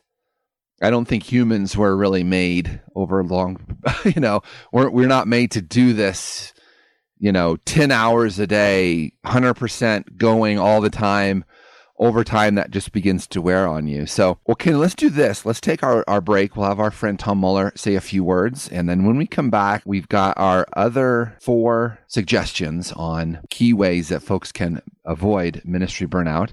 I 0.82 0.90
don't 0.90 1.06
think 1.06 1.22
humans 1.22 1.76
were 1.76 1.96
really 1.96 2.24
made 2.24 2.80
over 2.94 3.22
long, 3.24 3.78
you 4.04 4.20
know, 4.20 4.42
we're, 4.72 4.90
we're 4.90 5.08
not 5.08 5.26
made 5.26 5.50
to 5.52 5.62
do 5.62 5.94
this, 5.94 6.52
you 7.18 7.32
know, 7.32 7.56
10 7.64 7.90
hours 7.90 8.38
a 8.38 8.46
day, 8.46 9.12
100% 9.24 10.16
going 10.16 10.58
all 10.58 10.80
the 10.80 10.90
time 10.90 11.44
over 11.98 12.24
time 12.24 12.54
that 12.56 12.70
just 12.70 12.92
begins 12.92 13.26
to 13.28 13.40
wear 13.40 13.66
on 13.66 13.86
you. 13.86 14.06
So, 14.06 14.38
well, 14.46 14.54
Ken, 14.54 14.78
let's 14.78 14.94
do 14.94 15.08
this. 15.08 15.46
Let's 15.46 15.60
take 15.60 15.82
our, 15.82 16.04
our 16.06 16.20
break. 16.20 16.56
We'll 16.56 16.68
have 16.68 16.80
our 16.80 16.90
friend 16.90 17.18
Tom 17.18 17.38
Muller 17.38 17.72
say 17.74 17.94
a 17.94 18.00
few 18.00 18.24
words. 18.24 18.68
And 18.68 18.88
then 18.88 19.04
when 19.04 19.16
we 19.16 19.26
come 19.26 19.50
back, 19.50 19.82
we've 19.86 20.08
got 20.08 20.36
our 20.38 20.66
other 20.74 21.36
four 21.40 21.98
suggestions 22.06 22.92
on 22.92 23.40
key 23.50 23.72
ways 23.72 24.08
that 24.08 24.22
folks 24.22 24.52
can 24.52 24.82
avoid 25.04 25.62
ministry 25.64 26.06
burnout. 26.06 26.52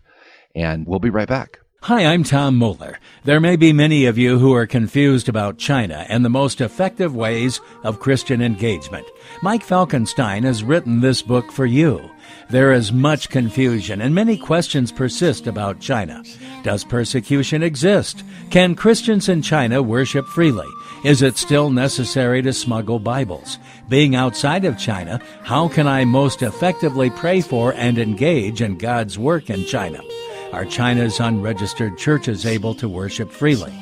And 0.56 0.86
we'll 0.86 1.00
be 1.00 1.10
right 1.10 1.28
back. 1.28 1.60
Hi, 1.88 2.06
I'm 2.06 2.24
Tom 2.24 2.56
Muller. 2.56 2.98
There 3.26 3.42
may 3.42 3.58
be 3.58 3.74
many 3.74 4.06
of 4.06 4.18
you 4.18 4.40
who 4.40 4.54
are 4.54 4.66
confused 4.66 5.28
about 5.28 5.58
China 5.58 6.06
and 6.08 6.24
the 6.24 6.30
most 6.30 6.62
effective 6.62 7.14
ways 7.14 7.60
of 7.84 8.00
Christian 8.00 8.42
engagement. 8.42 9.06
Mike 9.42 9.66
Falkenstine 9.66 10.46
has 10.46 10.64
written 10.64 11.02
this 11.02 11.22
book 11.22 11.52
for 11.52 11.66
you. 11.66 12.10
There 12.50 12.72
is 12.72 12.94
much 12.94 13.28
confusion 13.28 14.00
and 14.00 14.16
many 14.16 14.38
questions 14.38 14.94
persist 14.94 15.46
about 15.46 15.82
China. 15.82 16.24
Does 16.64 16.86
persecution 16.86 17.62
exist? 17.62 18.24
Can 18.50 18.76
Christians 18.76 19.28
in 19.28 19.42
China 19.42 19.84
worship 19.84 20.26
freely? 20.28 20.70
Is 21.04 21.22
it 21.22 21.38
still 21.38 21.70
necessary 21.70 22.42
to 22.44 22.54
smuggle 22.54 23.00
Bibles? 23.00 23.60
Being 23.90 24.16
outside 24.16 24.64
of 24.64 24.80
China, 24.80 25.20
how 25.44 25.68
can 25.68 25.86
I 25.86 26.06
most 26.06 26.44
effectively 26.44 27.10
pray 27.10 27.42
for 27.42 27.74
and 27.74 27.98
engage 27.98 28.62
in 28.62 28.78
God's 28.78 29.20
work 29.20 29.50
in 29.50 29.66
China? 29.66 30.00
Are 30.54 30.66
China's 30.66 31.20
unregistered 31.20 31.98
churches 31.98 32.46
able 32.46 32.76
to 32.76 32.88
worship 32.88 33.32
freely? 33.32 33.74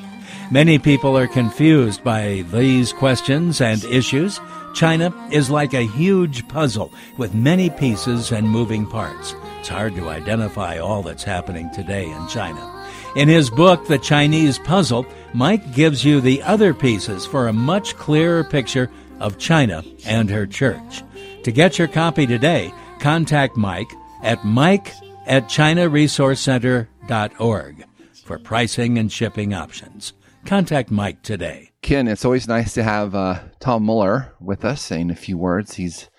Many 0.52 0.80
people 0.80 1.18
are 1.18 1.28
confused 1.28 2.02
by 2.02 2.46
these 2.54 2.94
questions 2.94 3.60
and 3.60 3.84
issues. 3.84 4.40
China 4.74 5.14
is 5.34 5.50
like 5.50 5.74
a 5.74 5.86
huge 5.86 6.48
puzzle 6.48 6.94
with 7.18 7.34
many 7.34 7.70
pieces 7.70 8.32
and 8.32 8.50
moving 8.50 8.88
parts. 8.88 9.36
It's 9.60 9.68
hard 9.68 9.96
to 9.96 10.08
identify 10.08 10.78
all 10.78 11.04
that's 11.04 11.26
happening 11.26 11.70
today 11.72 12.10
in 12.10 12.28
China. 12.30 12.88
In 13.18 13.28
his 13.28 13.50
book, 13.50 13.88
The 13.88 14.00
Chinese 14.00 14.58
Puzzle, 14.58 15.06
Mike 15.34 15.76
gives 15.76 16.06
you 16.06 16.22
the 16.22 16.42
other 16.42 16.74
pieces 16.74 17.26
for 17.26 17.50
a 17.50 17.54
much 17.54 17.98
clearer 17.98 18.46
picture 18.46 18.90
of 19.20 19.38
China 19.38 19.84
and 20.06 20.30
her 20.30 20.48
church. 20.48 21.04
To 21.44 21.52
get 21.52 21.78
your 21.78 21.90
copy 21.90 22.26
today, 22.26 22.74
contact 23.02 23.58
Mike 23.58 23.92
at 24.24 24.46
mike 24.46 24.94
at 25.32 25.46
chinaresourcecenter.org 25.46 27.86
for 28.26 28.38
pricing 28.38 28.98
and 28.98 29.10
shipping 29.12 29.54
options. 29.54 30.12
Contact 30.46 30.92
Mike 30.92 31.22
today. 31.24 31.72
Ken, 31.82 32.10
it's 32.10 32.26
always 32.26 32.50
nice 32.50 32.74
to 32.74 32.84
have 32.84 33.16
uh, 33.16 33.40
Tom 33.62 33.84
Muller 33.84 34.34
with 34.42 34.66
us 34.66 34.82
saying 34.82 35.10
a 35.10 35.16
few 35.16 35.38
words. 35.38 35.76
He's 35.76 36.10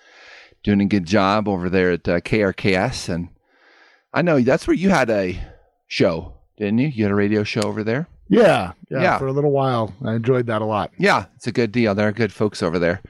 doing 0.63 0.81
a 0.81 0.85
good 0.85 1.05
job 1.05 1.47
over 1.47 1.69
there 1.69 1.91
at 1.91 2.07
uh, 2.07 2.21
KRKS. 2.21 3.13
And 3.13 3.29
I 4.13 4.23
know 4.23 4.41
that's 4.41 4.65
where 4.65 4.75
you 4.75 4.89
had 4.89 5.11
a 5.11 5.39
show, 5.87 6.33
didn't 6.57 6.79
you? 6.79 6.87
You 6.87 7.03
had 7.03 7.11
a 7.11 7.15
radio 7.15 7.43
show 7.43 7.61
over 7.61 7.83
there? 7.83 8.07
Yeah, 8.29 8.71
yeah, 8.89 9.01
Yeah. 9.01 9.19
For 9.19 9.27
a 9.27 9.31
little 9.31 9.51
while, 9.51 9.93
I 10.03 10.15
enjoyed 10.15 10.47
that 10.47 10.63
a 10.63 10.65
lot. 10.65 10.89
Yeah, 10.97 11.25
it's 11.35 11.45
a 11.45 11.51
good 11.51 11.71
deal. 11.71 11.93
They're 11.93 12.11
good 12.11 12.33
folks 12.33 12.63
over 12.63 12.79
there. 12.79 13.03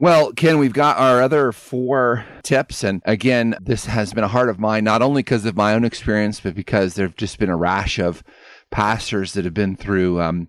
Well, 0.00 0.32
Ken, 0.32 0.58
we've 0.58 0.72
got 0.72 0.98
our 0.98 1.20
other 1.20 1.50
four 1.50 2.24
tips. 2.42 2.84
And 2.84 3.02
again, 3.04 3.56
this 3.60 3.86
has 3.86 4.12
been 4.12 4.22
a 4.22 4.28
heart 4.28 4.48
of 4.48 4.60
mine, 4.60 4.84
not 4.84 5.02
only 5.02 5.22
because 5.22 5.44
of 5.44 5.56
my 5.56 5.74
own 5.74 5.84
experience, 5.84 6.40
but 6.40 6.54
because 6.54 6.94
there 6.94 7.06
have 7.06 7.16
just 7.16 7.38
been 7.38 7.50
a 7.50 7.56
rash 7.56 7.98
of 7.98 8.22
pastors 8.70 9.32
that 9.32 9.44
have 9.44 9.54
been 9.54 9.74
through 9.74 10.20
um, 10.20 10.48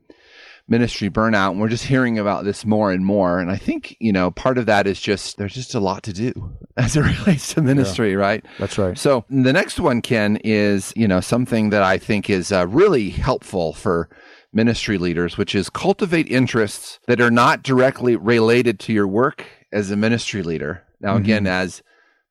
ministry 0.67 1.09
burnout. 1.09 1.51
And 1.51 1.59
we're 1.59 1.67
just 1.67 1.85
hearing 1.85 2.19
about 2.19 2.45
this 2.45 2.63
more 2.63 2.91
and 2.91 3.03
more. 3.03 3.39
And 3.39 3.49
I 3.49 3.57
think, 3.57 3.97
you 3.99 4.13
know, 4.13 4.29
part 4.29 4.59
of 4.59 4.67
that 4.67 4.85
is 4.85 5.01
just 5.01 5.37
there's 5.37 5.55
just 5.55 5.73
a 5.73 5.79
lot 5.79 6.03
to 6.03 6.13
do 6.13 6.57
as 6.77 6.95
it 6.95 7.01
relates 7.01 7.53
to 7.55 7.61
ministry, 7.61 8.15
right? 8.15 8.45
That's 8.59 8.77
right. 8.77 8.97
So 8.97 9.25
the 9.29 9.53
next 9.53 9.79
one, 9.79 10.03
Ken, 10.03 10.37
is 10.43 10.93
you 10.95 11.07
know 11.07 11.21
something 11.21 11.71
that 11.71 11.81
I 11.81 11.97
think 11.97 12.29
is 12.29 12.51
uh, 12.51 12.67
really 12.67 13.09
helpful 13.09 13.73
for 13.73 14.09
ministry 14.51 14.97
leaders, 14.97 15.37
which 15.37 15.53
is 15.53 15.69
cultivate 15.69 16.29
interests 16.29 16.99
that 17.07 17.21
are 17.21 17.31
not 17.31 17.63
directly 17.63 18.15
related 18.15 18.79
to 18.79 18.93
your 18.93 19.07
work 19.07 19.45
as 19.71 19.91
a 19.91 19.97
ministry 19.97 20.41
leader. 20.41 20.83
Now, 20.99 21.15
again, 21.15 21.47
as 21.47 21.81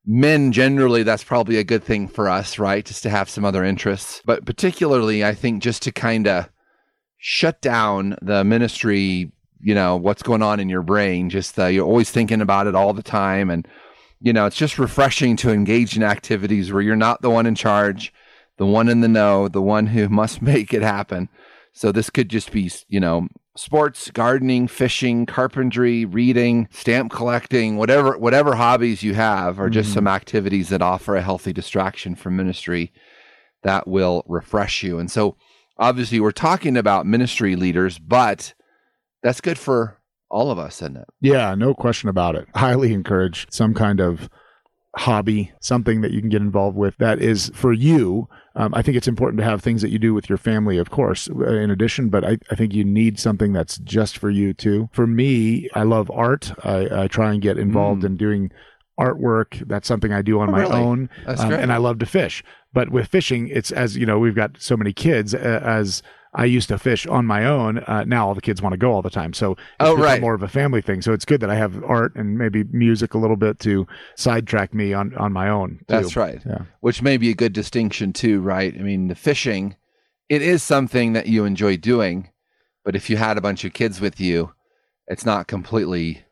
men 0.04 0.52
generally, 0.52 1.02
that's 1.02 1.24
probably 1.24 1.56
a 1.56 1.64
good 1.64 1.84
thing 1.84 2.08
for 2.08 2.28
us, 2.28 2.58
right? 2.58 2.84
Just 2.84 3.02
to 3.04 3.10
have 3.10 3.30
some 3.30 3.44
other 3.44 3.64
interests, 3.64 4.20
but 4.24 4.44
particularly, 4.44 5.24
I 5.24 5.34
think 5.34 5.62
just 5.62 5.82
to 5.84 5.92
kind 5.92 6.26
of 6.26 6.48
shut 7.18 7.60
down 7.60 8.16
the 8.22 8.44
ministry. 8.44 9.32
You 9.60 9.74
know 9.74 9.96
what's 9.96 10.22
going 10.22 10.40
on 10.40 10.60
in 10.60 10.68
your 10.68 10.82
brain. 10.82 11.30
Just 11.30 11.58
uh, 11.58 11.66
you're 11.66 11.84
always 11.84 12.10
thinking 12.10 12.40
about 12.40 12.68
it 12.68 12.76
all 12.76 12.92
the 12.92 13.02
time, 13.02 13.50
and 13.50 13.66
you 14.20 14.32
know, 14.32 14.46
it's 14.46 14.56
just 14.56 14.78
refreshing 14.78 15.36
to 15.36 15.50
engage 15.50 15.96
in 15.96 16.02
activities 16.02 16.72
where 16.72 16.82
you're 16.82 16.96
not 16.96 17.22
the 17.22 17.30
one 17.30 17.46
in 17.46 17.54
charge, 17.54 18.12
the 18.56 18.66
one 18.66 18.88
in 18.88 19.00
the 19.00 19.08
know, 19.08 19.48
the 19.48 19.62
one 19.62 19.86
who 19.86 20.08
must 20.08 20.42
make 20.42 20.72
it 20.72 20.82
happen. 20.82 21.28
So 21.72 21.92
this 21.92 22.10
could 22.10 22.28
just 22.28 22.50
be, 22.50 22.70
you 22.88 23.00
know, 23.00 23.28
sports, 23.56 24.10
gardening, 24.10 24.68
fishing, 24.68 25.26
carpentry, 25.26 26.04
reading, 26.04 26.68
stamp 26.70 27.12
collecting, 27.12 27.76
whatever 27.76 28.16
whatever 28.18 28.54
hobbies 28.54 29.02
you 29.02 29.14
have 29.14 29.60
are 29.60 29.70
just 29.70 29.92
some 29.92 30.04
mm-hmm. 30.04 30.14
activities 30.14 30.68
that 30.68 30.82
offer 30.82 31.16
a 31.16 31.22
healthy 31.22 31.52
distraction 31.52 32.14
from 32.14 32.36
ministry 32.36 32.92
that 33.62 33.86
will 33.86 34.24
refresh 34.28 34.82
you. 34.82 34.98
And 34.98 35.10
so 35.10 35.36
obviously 35.76 36.20
we're 36.20 36.30
talking 36.30 36.76
about 36.76 37.06
ministry 37.06 37.56
leaders, 37.56 37.98
but 37.98 38.54
that's 39.22 39.40
good 39.40 39.58
for 39.58 39.98
all 40.30 40.50
of 40.50 40.58
us, 40.58 40.82
isn't 40.82 40.96
it? 40.96 41.08
Yeah, 41.20 41.54
no 41.54 41.74
question 41.74 42.08
about 42.08 42.34
it. 42.36 42.46
Highly 42.54 42.92
encourage 42.92 43.46
some 43.50 43.74
kind 43.74 44.00
of 44.00 44.28
hobby, 44.96 45.52
something 45.60 46.00
that 46.00 46.10
you 46.12 46.20
can 46.20 46.30
get 46.30 46.42
involved 46.42 46.76
with 46.76 46.96
that 46.98 47.20
is 47.20 47.50
for 47.54 47.72
you. 47.72 48.28
Um, 48.56 48.74
I 48.74 48.82
think 48.82 48.96
it's 48.96 49.06
important 49.06 49.38
to 49.38 49.44
have 49.44 49.62
things 49.62 49.82
that 49.82 49.90
you 49.90 49.98
do 49.98 50.12
with 50.14 50.28
your 50.28 50.38
family, 50.38 50.78
of 50.78 50.90
course, 50.90 51.28
uh, 51.30 51.44
in 51.44 51.70
addition, 51.70 52.08
but 52.08 52.24
I, 52.24 52.38
I 52.50 52.56
think 52.56 52.74
you 52.74 52.84
need 52.84 53.18
something 53.18 53.52
that's 53.52 53.78
just 53.78 54.18
for 54.18 54.30
you 54.30 54.52
too. 54.52 54.88
For 54.92 55.06
me, 55.06 55.68
I 55.74 55.84
love 55.84 56.10
art. 56.10 56.52
I, 56.64 57.02
I 57.04 57.06
try 57.06 57.32
and 57.32 57.40
get 57.40 57.58
involved 57.58 58.02
in 58.04 58.16
doing 58.16 58.50
artwork. 58.98 59.66
That's 59.68 59.86
something 59.86 60.12
I 60.12 60.22
do 60.22 60.40
on 60.40 60.48
Mm. 60.48 60.50
Oh, 60.50 60.52
my 60.52 60.60
really? 60.62 60.74
own. 60.74 61.10
That's 61.24 61.40
Um, 61.40 61.52
and 61.52 61.72
I 61.72 61.76
love 61.76 62.00
to 62.00 62.06
fish. 62.06 62.42
But 62.72 62.90
with 62.90 63.06
fishing, 63.06 63.48
it's 63.48 63.70
as 63.70 63.96
you 63.96 64.06
know, 64.06 64.18
we've 64.18 64.34
got 64.34 64.56
so 64.60 64.76
many 64.76 64.92
kids. 64.92 65.34
Uh, 65.34 65.60
as 65.62 66.02
I 66.38 66.44
used 66.44 66.68
to 66.68 66.78
fish 66.78 67.04
on 67.06 67.26
my 67.26 67.44
own, 67.44 67.78
uh, 67.78 68.04
now 68.04 68.28
all 68.28 68.34
the 68.34 68.40
kids 68.40 68.62
want 68.62 68.72
to 68.72 68.76
go 68.78 68.92
all 68.92 69.02
the 69.02 69.10
time. 69.10 69.32
So 69.32 69.52
it's 69.52 69.60
Oh, 69.80 69.96
right. 69.96 70.20
more 70.20 70.34
of 70.34 70.42
a 70.42 70.48
family 70.48 70.80
thing. 70.80 71.02
So 71.02 71.12
it's 71.12 71.24
good 71.24 71.40
that 71.40 71.50
I 71.50 71.56
have 71.56 71.82
art 71.84 72.14
and 72.14 72.38
maybe 72.38 72.62
music 72.70 73.12
a 73.14 73.18
little 73.18 73.36
bit 73.36 73.58
to 73.60 73.86
sidetrack 74.16 74.72
me 74.72 74.92
on 74.94 75.14
on 75.16 75.32
my 75.32 75.48
own. 75.48 75.78
too. 75.80 75.84
That's 75.88 76.16
right. 76.16 76.40
Yeah. 76.46 76.62
Which 76.80 77.02
may 77.02 77.16
be 77.16 77.30
a 77.30 77.34
good 77.34 77.52
distinction 77.52 78.12
too, 78.12 78.40
right? 78.40 78.72
I 78.74 78.82
mean, 78.82 79.08
the 79.08 79.14
fishing, 79.14 79.76
it 80.28 80.40
is 80.40 80.62
something 80.62 81.12
that 81.14 81.26
you 81.26 81.44
enjoy 81.44 81.76
doing, 81.76 82.30
but 82.84 82.94
if 82.94 83.10
you 83.10 83.16
had 83.16 83.36
a 83.36 83.40
bunch 83.42 83.64
of 83.64 83.72
kids 83.72 84.00
with 84.00 84.20
you, 84.20 84.52
it's 85.08 85.26
not 85.26 85.46
completely 85.48 86.22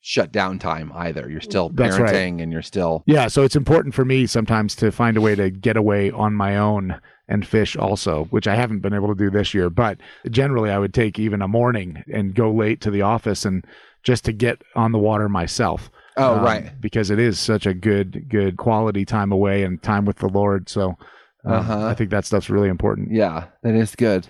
shut 0.00 0.30
down 0.30 0.58
time 0.58 0.92
either. 0.94 1.28
You're 1.30 1.40
still 1.40 1.70
parenting 1.70 2.00
right. 2.00 2.42
and 2.42 2.52
you're 2.52 2.62
still 2.62 3.02
Yeah, 3.06 3.28
so 3.28 3.42
it's 3.42 3.56
important 3.56 3.94
for 3.94 4.04
me 4.04 4.26
sometimes 4.26 4.74
to 4.76 4.92
find 4.92 5.16
a 5.16 5.20
way 5.20 5.34
to 5.34 5.50
get 5.50 5.76
away 5.76 6.10
on 6.10 6.34
my 6.34 6.56
own 6.56 7.00
and 7.28 7.46
fish 7.46 7.76
also, 7.76 8.24
which 8.26 8.48
I 8.48 8.54
haven't 8.54 8.80
been 8.80 8.94
able 8.94 9.08
to 9.08 9.14
do 9.14 9.30
this 9.30 9.52
year. 9.54 9.68
But 9.70 9.98
generally, 10.30 10.70
I 10.70 10.78
would 10.78 10.94
take 10.94 11.18
even 11.18 11.42
a 11.42 11.48
morning 11.48 12.02
and 12.12 12.34
go 12.34 12.50
late 12.50 12.80
to 12.82 12.90
the 12.90 13.02
office 13.02 13.44
and 13.44 13.64
just 14.02 14.24
to 14.24 14.32
get 14.32 14.62
on 14.74 14.92
the 14.92 14.98
water 14.98 15.28
myself. 15.28 15.90
Oh, 16.16 16.36
Um, 16.38 16.44
right. 16.44 16.80
because 16.80 17.10
it 17.10 17.18
is 17.18 17.38
such 17.38 17.66
a 17.66 17.74
good, 17.74 18.28
good 18.28 18.56
quality 18.56 19.04
time 19.04 19.30
away 19.30 19.62
and 19.62 19.80
time 19.82 20.04
with 20.04 20.16
the 20.18 20.28
Lord. 20.28 20.68
So 20.68 20.96
um, 21.44 21.52
Uh-huh. 21.52 21.86
I 21.86 21.94
think 21.94 22.10
that 22.10 22.24
stuff's 22.24 22.50
really 22.50 22.68
important. 22.68 23.12
Yeah, 23.12 23.44
that 23.62 23.74
is 23.74 23.94
good. 23.94 24.26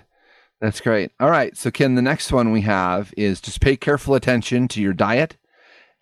That's 0.61 0.81
great. 0.81 1.11
All 1.21 1.29
right. 1.31 1.55
So, 1.57 1.71
Ken, 1.71 1.95
the 1.95 2.01
next 2.01 2.31
one 2.33 2.51
we 2.51 2.61
have 2.61 3.13
is 3.15 3.39
just 3.41 3.61
pay 3.61 3.77
careful 3.77 4.13
attention 4.13 4.67
to 4.69 4.81
your 4.81 4.93
diet, 4.93 5.37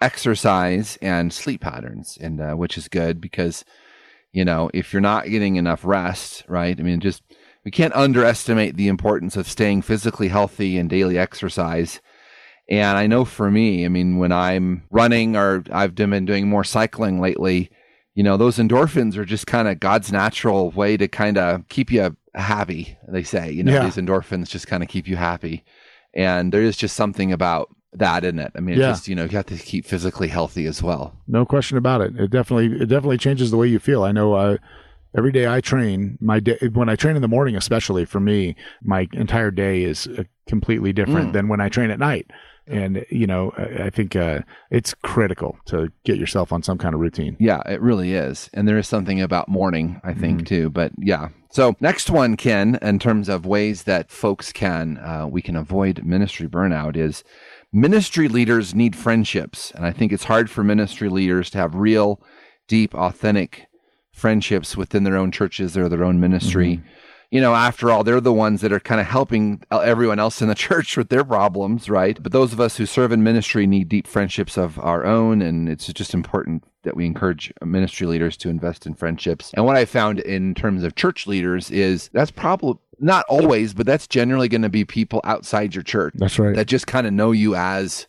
exercise, 0.01 0.97
and 1.01 1.31
sleep 1.31 1.61
patterns, 1.61 2.17
and 2.19 2.41
uh, 2.41 2.53
which 2.55 2.77
is 2.77 2.87
good 2.87 3.21
because, 3.21 3.63
you 4.37 4.45
know, 4.45 4.69
if 4.71 4.93
you're 4.93 5.01
not 5.01 5.25
getting 5.25 5.55
enough 5.55 5.83
rest, 5.83 6.43
right? 6.47 6.79
I 6.79 6.83
mean, 6.83 6.99
just 6.99 7.23
we 7.65 7.71
can't 7.71 7.95
underestimate 7.95 8.75
the 8.77 8.87
importance 8.87 9.35
of 9.35 9.47
staying 9.47 9.81
physically 9.81 10.27
healthy 10.27 10.77
and 10.77 10.87
daily 10.87 11.17
exercise. 11.17 11.99
And 12.69 12.99
I 12.99 13.07
know 13.07 13.25
for 13.25 13.49
me, 13.49 13.83
I 13.83 13.89
mean, 13.89 14.17
when 14.17 14.31
I'm 14.31 14.83
running 14.91 15.35
or 15.35 15.63
I've 15.71 15.95
been 15.95 16.25
doing 16.25 16.47
more 16.47 16.63
cycling 16.63 17.19
lately, 17.19 17.71
you 18.13 18.21
know, 18.21 18.37
those 18.37 18.57
endorphins 18.57 19.17
are 19.17 19.25
just 19.25 19.47
kind 19.47 19.67
of 19.67 19.79
God's 19.79 20.11
natural 20.11 20.69
way 20.69 20.97
to 20.97 21.07
kind 21.07 21.39
of 21.39 21.67
keep 21.69 21.91
you 21.91 22.15
happy. 22.35 22.95
They 23.07 23.23
say, 23.23 23.51
you 23.51 23.63
know, 23.63 23.73
Yeah. 23.73 23.85
these 23.85 23.95
endorphins 23.97 24.49
just 24.49 24.67
kind 24.67 24.83
of 24.83 24.89
keep 24.89 25.07
you 25.07 25.15
happy. 25.15 25.63
And 26.13 26.51
there 26.53 26.61
is 26.61 26.77
just 26.77 26.95
something 26.95 27.31
about 27.31 27.69
that 27.93 28.23
in 28.25 28.39
it. 28.39 28.51
I 28.55 28.59
mean, 28.59 28.77
Yeah. 28.77 28.89
just, 28.89 29.07
you 29.07 29.15
know, 29.15 29.23
you 29.23 29.29
have 29.37 29.45
to 29.47 29.55
keep 29.57 29.85
physically 29.85 30.27
healthy 30.27 30.65
as 30.65 30.83
well. 30.83 31.15
No 31.27 31.45
question 31.45 31.77
about 31.77 32.01
it. 32.01 32.15
It 32.19 32.29
definitely, 32.31 32.67
it 32.81 32.87
definitely 32.89 33.17
changes 33.17 33.49
the 33.51 33.57
way 33.57 33.67
you 33.67 33.79
feel. 33.79 34.03
I 34.03 34.11
know. 34.11 34.33
Uh, 34.33 34.57
every 35.17 35.31
day 35.31 35.47
I 35.47 35.61
train, 35.61 36.17
my 36.21 36.39
day 36.39 36.57
when 36.73 36.89
I 36.89 36.95
train 36.95 37.15
in 37.15 37.21
the 37.21 37.27
morning, 37.27 37.55
especially 37.55 38.05
for 38.05 38.19
me, 38.19 38.55
my 38.83 39.07
entire 39.13 39.51
day 39.51 39.83
is 39.83 40.05
uh, 40.07 40.23
completely 40.47 40.93
different 40.93 41.29
Mm. 41.29 41.33
than 41.33 41.47
when 41.47 41.61
I 41.61 41.69
train 41.69 41.89
at 41.89 41.97
night. 41.99 42.27
And, 42.69 43.05
you 43.09 43.25
know, 43.25 43.53
I 43.57 43.89
think 43.89 44.13
uh, 44.17 44.41
it's 44.69 44.93
critical 45.01 45.57
to 45.67 45.89
get 46.03 46.17
yourself 46.17 46.51
on 46.51 46.61
some 46.63 46.77
kind 46.77 46.93
of 46.93 46.99
routine. 46.99 47.37
Yeah, 47.39 47.61
it 47.65 47.81
really 47.81 48.13
is. 48.13 48.49
And 48.53 48.67
there 48.67 48.77
is 48.77 48.89
something 48.89 49.21
about 49.21 49.47
morning, 49.47 50.01
I 50.03 50.13
think, 50.13 50.45
too. 50.45 50.69
But 50.69 50.91
yeah. 50.99 51.29
So 51.49 51.77
next 51.79 52.09
one, 52.09 52.35
Ken, 52.35 52.77
in 52.81 52.99
terms 52.99 53.29
of 53.29 53.45
ways 53.45 53.83
that 53.83 54.11
folks 54.11 54.51
can, 54.51 54.97
uh, 54.97 55.27
we 55.31 55.41
can 55.41 55.55
avoid 55.55 56.03
ministry 56.03 56.45
burnout 56.49 56.97
is 56.97 57.23
ministry 57.71 58.27
leaders 58.27 58.73
need 58.73 58.95
friendships. 58.95 59.71
And 59.71 59.85
I 59.85 59.91
think 59.91 60.11
it's 60.11 60.25
hard 60.25 60.49
for 60.49 60.63
ministry 60.63 61.09
leaders 61.09 61.49
to 61.51 61.57
have 61.57 61.75
real, 61.75 62.21
deep, 62.67 62.93
authentic 62.93 63.67
friendships 64.11 64.75
within 64.75 65.03
their 65.03 65.17
own 65.17 65.31
churches 65.31 65.77
or 65.77 65.87
their 65.89 66.03
own 66.03 66.19
ministry. 66.19 66.77
Mm-hmm. 66.77 66.87
You 67.29 67.41
know, 67.41 67.53
after 67.53 67.91
all, 67.91 68.05
they're 68.05 68.21
the 68.21 68.31
ones 68.31 68.61
that 68.61 68.71
are 68.71 68.79
kind 68.79 69.01
of 69.01 69.07
helping 69.07 69.61
everyone 69.69 70.17
else 70.17 70.41
in 70.41 70.47
the 70.47 70.55
church 70.67 70.95
with 70.95 71.09
their 71.09 71.25
problems, 71.25 71.89
right? 71.89 72.21
But 72.21 72.31
those 72.31 72.53
of 72.53 72.61
us 72.61 72.77
who 72.77 72.85
serve 72.85 73.11
in 73.11 73.21
ministry 73.21 73.67
need 73.67 73.89
deep 73.89 74.07
friendships 74.07 74.57
of 74.57 74.79
our 74.79 75.05
own. 75.05 75.41
And 75.41 75.67
it's 75.67 75.91
just 75.91 76.13
important 76.13 76.63
that 76.83 76.95
we 76.95 77.05
encourage 77.05 77.51
ministry 77.61 78.07
leaders 78.07 78.37
to 78.37 78.49
invest 78.49 78.85
in 78.85 78.93
friendships. 78.93 79.51
And 79.55 79.65
what 79.65 79.75
I 79.75 79.83
found 79.83 80.19
in 80.19 80.55
terms 80.55 80.83
of 80.83 80.95
church 80.95 81.27
leaders 81.27 81.69
is 81.69 82.09
that's 82.13 82.31
probably 82.31 82.75
not 82.99 83.25
always, 83.29 83.73
but 83.73 83.85
that's 83.85 84.07
generally 84.07 84.47
going 84.47 84.61
to 84.63 84.69
be 84.69 84.85
people 84.85 85.21
outside 85.23 85.75
your 85.75 85.83
church 85.83 86.13
That's 86.17 86.37
right. 86.39 86.55
that 86.55 86.67
just 86.67 86.87
kind 86.87 87.05
of 87.07 87.13
know 87.13 87.31
you 87.31 87.55
as, 87.55 88.07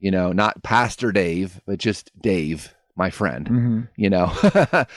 you 0.00 0.10
know, 0.10 0.32
not 0.32 0.62
Pastor 0.62 1.12
Dave, 1.12 1.60
but 1.66 1.78
just 1.78 2.10
Dave, 2.20 2.74
my 2.96 3.10
friend, 3.10 3.48
Mhm. 3.48 3.88
you 3.96 4.10
know. 4.10 4.32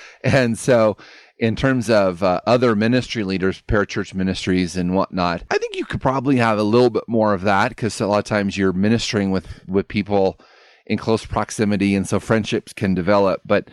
and 0.23 0.57
so, 0.57 0.97
in 1.37 1.55
terms 1.55 1.89
of 1.89 2.23
uh, 2.23 2.39
other 2.47 2.75
ministry 2.75 3.23
leaders, 3.23 3.61
parachurch 3.67 4.13
ministries 4.13 4.77
and 4.77 4.95
whatnot, 4.95 5.43
I 5.51 5.57
think 5.57 5.75
you 5.75 5.85
could 5.85 6.01
probably 6.01 6.37
have 6.37 6.57
a 6.57 6.63
little 6.63 6.89
bit 6.89 7.03
more 7.07 7.33
of 7.33 7.41
that 7.41 7.69
because 7.69 7.99
a 7.99 8.07
lot 8.07 8.19
of 8.19 8.23
times 8.23 8.57
you're 8.57 8.71
ministering 8.73 9.31
with 9.31 9.47
with 9.67 9.87
people 9.87 10.39
in 10.85 10.97
close 10.97 11.25
proximity, 11.25 11.93
and 11.95 12.07
so 12.07 12.19
friendships 12.19 12.71
can 12.73 12.93
develop. 12.93 13.41
But 13.45 13.69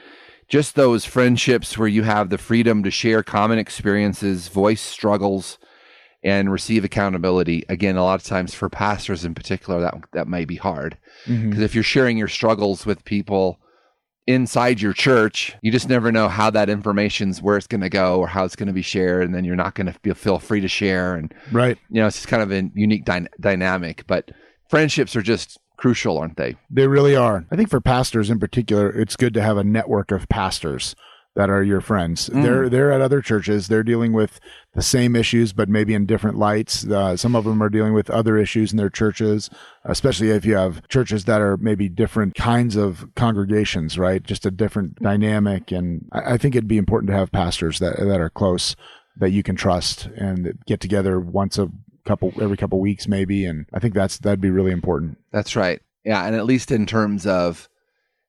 just 0.53 0.75
those 0.75 1.07
friendships 1.07 1.79
where 1.79 1.89
you 1.89 2.03
have 2.03 2.29
the 2.29 2.37
freedom 2.37 2.83
to 2.83 2.91
share 2.91 3.23
common 3.23 3.59
experiences, 3.59 4.49
voice 4.49 4.83
struggles, 4.83 5.57
and 6.23 6.53
receive 6.53 6.85
accountability. 6.85 7.65
Again, 7.71 7.97
a 7.97 8.05
lot 8.05 8.21
of 8.21 8.27
times 8.27 8.53
for 8.53 8.69
pastors 8.69 9.25
in 9.25 9.35
particular, 9.35 9.81
that 9.81 9.95
that 10.13 10.29
may 10.29 10.45
be 10.45 10.57
hard 10.57 10.99
mm-hmm. 11.25 11.49
because 11.49 11.63
if 11.63 11.75
you're 11.75 11.83
sharing 11.83 12.19
your 12.19 12.29
struggles 12.29 12.85
with 12.85 13.03
people 13.07 13.61
inside 14.27 14.79
your 14.83 14.93
church, 14.93 15.57
you 15.63 15.73
just 15.73 15.89
never 15.89 16.13
know 16.13 16.29
how 16.29 16.51
that 16.51 16.69
information's 16.69 17.41
where 17.41 17.57
it's 17.57 17.67
going 17.67 17.81
to 17.81 17.89
go 17.89 18.19
or 18.19 18.29
how 18.29 18.45
it's 18.45 18.55
going 18.55 18.67
to 18.67 18.75
be 18.75 18.83
shared, 18.83 19.25
and 19.25 19.35
then 19.35 19.45
you're 19.47 19.57
not 19.57 19.75
going 19.75 19.91
to 19.91 20.15
feel 20.15 20.39
free 20.39 20.61
to 20.61 20.69
share. 20.69 21.15
And 21.15 21.33
Right. 21.51 21.79
you 21.89 22.03
know, 22.03 22.07
it's 22.09 22.17
just 22.17 22.29
kind 22.29 22.43
of 22.43 22.53
a 22.53 22.71
unique 22.75 23.07
dy- 23.07 23.27
dynamic. 23.41 24.07
But 24.07 24.31
friendships 24.69 25.17
are 25.17 25.23
just 25.23 25.59
crucial, 25.77 26.19
aren't 26.19 26.37
they? 26.37 26.57
They 26.71 26.87
really 26.87 27.17
are. 27.17 27.45
I 27.51 27.57
think 27.57 27.71
for 27.71 27.81
pastors 27.81 28.31
in 28.31 28.39
particular, 28.39 28.91
it's 28.91 29.17
good 29.17 29.35
to 29.35 29.43
have 29.43 29.57
a 29.57 29.65
network 29.65 30.11
of 30.13 30.29
pastors 30.29 30.95
that 31.35 31.49
are 31.49 31.63
your 31.63 31.81
friends. 31.81 32.27
They're 32.27 32.69
they're 32.69 32.93
at 32.93 33.01
other 33.01 33.23
churches. 33.23 33.69
They're 33.69 33.83
dealing 33.83 34.13
with 34.13 34.39
the 34.75 34.83
same 34.83 35.17
issues, 35.17 35.55
but 35.55 35.69
maybe 35.69 35.95
in 35.95 36.05
different 36.05 36.37
lights. 36.37 36.87
Uh, 36.87 37.17
some 37.17 37.35
of 37.35 37.45
them 37.45 37.63
are 37.63 37.71
dealing 37.71 37.95
with 37.95 38.11
other 38.11 38.37
issues 38.37 38.71
in 38.71 38.77
their 38.77 38.91
churches, 38.91 39.49
especially 39.85 40.31
if 40.31 40.45
you 40.45 40.57
have 40.57 40.87
churches 40.89 41.25
that 41.25 41.41
are 41.41 41.57
maybe 41.57 41.89
different 41.89 42.35
kinds 42.35 42.77
of 42.77 43.07
congregations, 43.15 43.99
right? 43.99 44.23
Just 44.23 44.45
a 44.45 44.51
different 44.51 44.97
dynamic. 44.97 45.73
And 45.73 46.07
I, 46.13 46.35
I 46.35 46.37
think 46.37 46.55
it'd 46.55 46.69
be 46.69 46.79
important 46.79 47.09
to 47.11 47.17
have 47.17 47.33
pastors 47.33 47.79
that 47.79 47.97
that 47.97 48.21
are 48.21 48.31
close 48.31 48.77
that 49.17 49.31
you 49.31 49.43
can 49.43 49.57
trust 49.57 50.07
and 50.17 50.59
get 50.67 50.81
together 50.81 51.19
once 51.19 51.59
a 51.59 51.71
couple 52.05 52.33
every 52.41 52.57
couple 52.57 52.81
weeks 52.81 53.07
maybe 53.07 53.45
and 53.45 53.67
i 53.73 53.79
think 53.79 53.95
that's 53.95 54.19
that'd 54.19 54.41
be 54.41 54.51
really 54.51 54.73
important 54.73 55.19
That's 55.33 55.57
right. 55.57 55.81
Yeah, 56.05 56.25
and 56.27 56.35
at 56.35 56.47
least 56.47 56.71
in 56.71 56.85
terms 56.87 57.27
of 57.27 57.69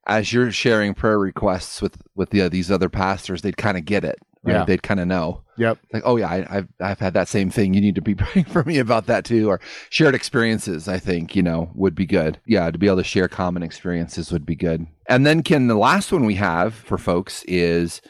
as 0.06 0.32
you're 0.32 0.52
sharing 0.52 0.94
prayer 0.94 1.18
requests 1.18 1.82
with 1.82 1.96
with 2.14 2.30
the, 2.30 2.48
these 2.48 2.70
other 2.70 2.88
pastors, 2.88 3.42
they'd 3.42 3.56
kind 3.56 3.76
of 3.76 3.84
get 3.84 4.04
it. 4.04 4.18
Right? 4.44 4.52
Yeah. 4.52 4.64
They'd 4.64 4.82
kind 4.82 5.00
of 5.00 5.08
know. 5.08 5.42
yep 5.56 5.78
like, 5.92 6.02
oh 6.04 6.16
yeah, 6.16 6.28
I, 6.28 6.58
I've 6.58 6.68
I've 6.80 7.00
had 7.00 7.14
that 7.14 7.28
same 7.28 7.50
thing. 7.50 7.74
You 7.74 7.80
need 7.80 7.94
to 7.96 8.02
be 8.02 8.14
praying 8.22 8.46
for 8.46 8.62
me 8.64 8.78
about 8.78 9.06
that 9.06 9.24
too, 9.24 9.48
or 9.48 9.60
shared 9.90 10.14
experiences. 10.14 10.86
I 10.88 10.98
think 10.98 11.34
you 11.34 11.42
know 11.42 11.70
would 11.74 11.94
be 11.94 12.06
good. 12.06 12.38
Yeah, 12.46 12.70
to 12.70 12.78
be 12.78 12.86
able 12.86 12.98
to 12.98 13.04
share 13.04 13.28
common 13.28 13.62
experiences 13.62 14.30
would 14.30 14.46
be 14.46 14.56
good. 14.56 14.86
And 15.08 15.26
then, 15.26 15.42
Ken, 15.42 15.66
the 15.66 15.74
last 15.74 16.12
one 16.12 16.24
we 16.24 16.36
have 16.36 16.74
for 16.74 16.96
folks 16.96 17.42
is 17.48 18.00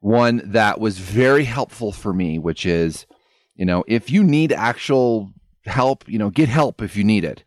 one 0.00 0.42
that 0.44 0.80
was 0.80 0.98
very 0.98 1.44
helpful 1.44 1.92
for 1.92 2.12
me, 2.12 2.38
which 2.38 2.64
is, 2.66 3.06
you 3.60 3.66
know, 3.66 3.84
if 3.86 4.10
you 4.10 4.24
need 4.24 4.52
actual 4.52 5.30
help, 5.66 6.08
you 6.08 6.18
know, 6.18 6.30
get 6.30 6.48
help 6.48 6.80
if 6.80 6.96
you 6.96 7.04
need 7.04 7.24
it. 7.26 7.44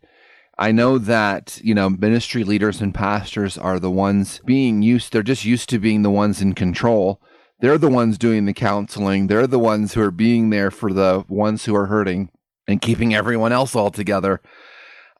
I 0.56 0.70
know 0.70 0.96
that, 0.96 1.58
you 1.64 1.74
know, 1.74 1.90
ministry 1.90 2.44
leaders 2.44 2.80
and 2.80 2.94
pastors 2.94 3.58
are 3.58 3.80
the 3.80 3.90
ones 3.90 4.40
being 4.46 4.80
used, 4.80 5.12
they're 5.12 5.24
just 5.24 5.44
used 5.44 5.68
to 5.70 5.80
being 5.80 6.02
the 6.02 6.10
ones 6.10 6.40
in 6.40 6.52
control. 6.54 7.20
They're 7.58 7.78
the 7.78 7.88
ones 7.88 8.16
doing 8.16 8.44
the 8.44 8.52
counseling. 8.52 9.26
They're 9.26 9.48
the 9.48 9.58
ones 9.58 9.94
who 9.94 10.02
are 10.02 10.12
being 10.12 10.50
there 10.50 10.70
for 10.70 10.92
the 10.92 11.24
ones 11.28 11.64
who 11.64 11.74
are 11.74 11.86
hurting 11.86 12.30
and 12.68 12.80
keeping 12.80 13.12
everyone 13.12 13.52
else 13.52 13.74
all 13.74 13.90
together. 13.90 14.40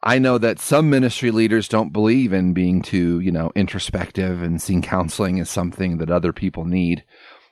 I 0.01 0.17
know 0.17 0.37
that 0.37 0.59
some 0.59 0.89
ministry 0.89 1.31
leaders 1.31 1.67
don't 1.67 1.91
believe 1.91 2.31
in 2.31 2.53
being 2.53 2.81
too, 2.81 3.19
you 3.19 3.33
know, 3.33 3.51
introspective 3.53 4.41
and 4.41 4.61
seeing 4.61 4.81
counseling 4.81 5.41
as 5.41 5.49
something 5.49 5.97
that 5.97 6.09
other 6.09 6.31
people 6.31 6.63
need, 6.63 7.03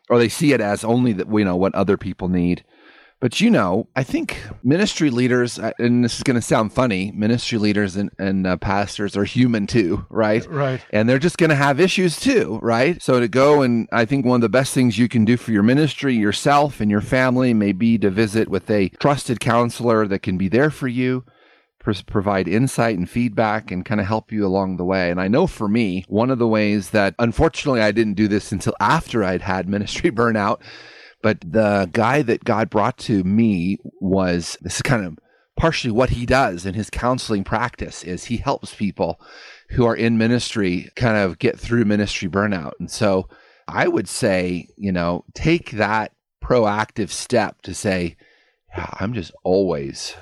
or 0.10 0.18
they 0.18 0.30
see 0.30 0.54
it 0.54 0.62
as 0.62 0.86
only 0.86 1.12
that, 1.12 1.28
you 1.28 1.44
know, 1.44 1.58
what 1.58 1.76
other 1.76 1.98
people 1.98 2.30
need. 2.30 2.64
But 3.24 3.40
you 3.40 3.50
know, 3.50 3.88
I 3.96 4.04
think 4.04 4.38
ministry 4.66 5.10
leaders, 5.10 5.58
uh, 5.58 5.72
and 5.80 6.04
this 6.04 6.18
is 6.18 6.24
going 6.24 6.36
to 6.36 6.42
sound 6.42 6.74
funny, 6.74 7.10
ministry 7.16 7.58
leaders 7.58 7.96
and, 7.96 8.10
and 8.20 8.46
uh, 8.46 8.58
pastors 8.58 9.16
are 9.16 9.24
human 9.24 9.66
too, 9.66 10.06
right? 10.10 10.46
right 10.50 10.82
and 10.90 11.08
they're 11.08 11.20
just 11.20 11.38
going 11.38 11.50
to 11.50 11.56
have 11.56 11.80
issues 11.80 12.20
too, 12.20 12.60
right? 12.62 13.02
So 13.02 13.22
to 13.22 13.30
go 13.30 13.62
and 13.62 13.88
I 13.94 14.04
think 14.04 14.26
one 14.26 14.36
of 14.36 14.42
the 14.42 14.50
best 14.50 14.74
things 14.74 14.98
you 14.98 15.08
can 15.08 15.24
do 15.24 15.38
for 15.38 15.54
your 15.54 15.64
ministry, 15.64 16.14
yourself, 16.14 16.82
and 16.82 16.92
your 16.92 17.00
family 17.00 17.54
may 17.54 17.72
be 17.72 17.98
to 18.00 18.10
visit 18.10 18.50
with 18.50 18.70
a 18.70 18.90
trusted 19.00 19.40
counselor 19.40 20.06
that 20.06 20.20
can 20.20 20.38
be 20.38 20.50
there 20.50 20.70
for 20.70 20.90
you, 20.90 21.24
provide 22.06 22.50
insight 22.50 22.98
and 22.98 23.10
feedback, 23.10 23.72
and 23.72 23.86
kind 23.86 24.02
of 24.02 24.08
help 24.08 24.34
you 24.34 24.46
along 24.46 24.76
the 24.76 24.84
way. 24.84 25.10
And 25.10 25.22
I 25.22 25.30
know 25.30 25.48
for 25.48 25.70
me, 25.70 26.04
one 26.10 26.30
of 26.30 26.40
the 26.40 26.48
ways 26.50 26.90
that 26.90 27.16
unfortunately 27.20 27.80
I 27.80 27.94
didn't 27.94 28.16
do 28.16 28.28
this 28.28 28.52
until 28.52 28.76
after 28.82 29.24
I'd 29.24 29.44
had 29.44 29.70
ministry 29.70 30.12
burnout, 30.12 30.60
but 31.24 31.40
the 31.40 31.90
guy 31.94 32.22
that 32.22 32.44
God 32.44 32.70
brought 32.70 32.98
to 33.00 33.24
me 33.24 33.80
was 34.02 34.58
this 34.62 34.76
is 34.76 34.82
kind 34.82 35.06
of 35.06 35.18
partially 35.56 35.92
what 35.92 36.10
he 36.12 36.26
does 36.26 36.66
in 36.66 36.74
his 36.74 36.90
counseling 36.90 37.46
practice 37.46 38.04
is 38.04 38.26
he 38.26 38.38
helps 38.38 38.76
people 38.76 39.22
who 39.70 39.86
are 39.86 39.96
in 39.96 40.18
ministry 40.18 40.90
kind 40.98 41.16
of 41.16 41.40
get 41.40 41.58
through 41.58 41.86
ministry 41.86 42.28
burnout. 42.28 42.74
And 42.78 42.92
so 42.92 43.30
I 43.70 43.88
would 43.88 44.10
say, 44.10 44.68
you 44.76 44.92
know, 44.92 45.24
take 45.34 45.72
that 45.72 46.12
proactive 46.44 47.10
step 47.10 47.62
to 47.62 47.74
say, 47.74 48.18
yeah, 48.76 48.90
I'm 49.00 49.14
just 49.14 49.32
always 49.46 50.16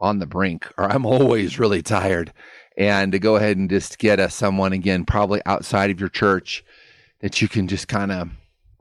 on 0.00 0.20
the 0.20 0.26
brink 0.26 0.68
or 0.78 0.84
I'm 0.84 1.04
always 1.04 1.58
really 1.58 1.82
tired. 1.82 2.32
And 2.78 3.10
to 3.10 3.18
go 3.18 3.36
ahead 3.36 3.56
and 3.56 3.68
just 3.68 3.98
get 3.98 4.20
a 4.20 4.30
someone 4.30 4.72
again, 4.72 5.04
probably 5.04 5.40
outside 5.46 5.90
of 5.90 5.98
your 5.98 6.10
church 6.10 6.62
that 7.22 7.42
you 7.42 7.48
can 7.48 7.66
just 7.66 7.88
kind 7.88 8.12
of 8.12 8.30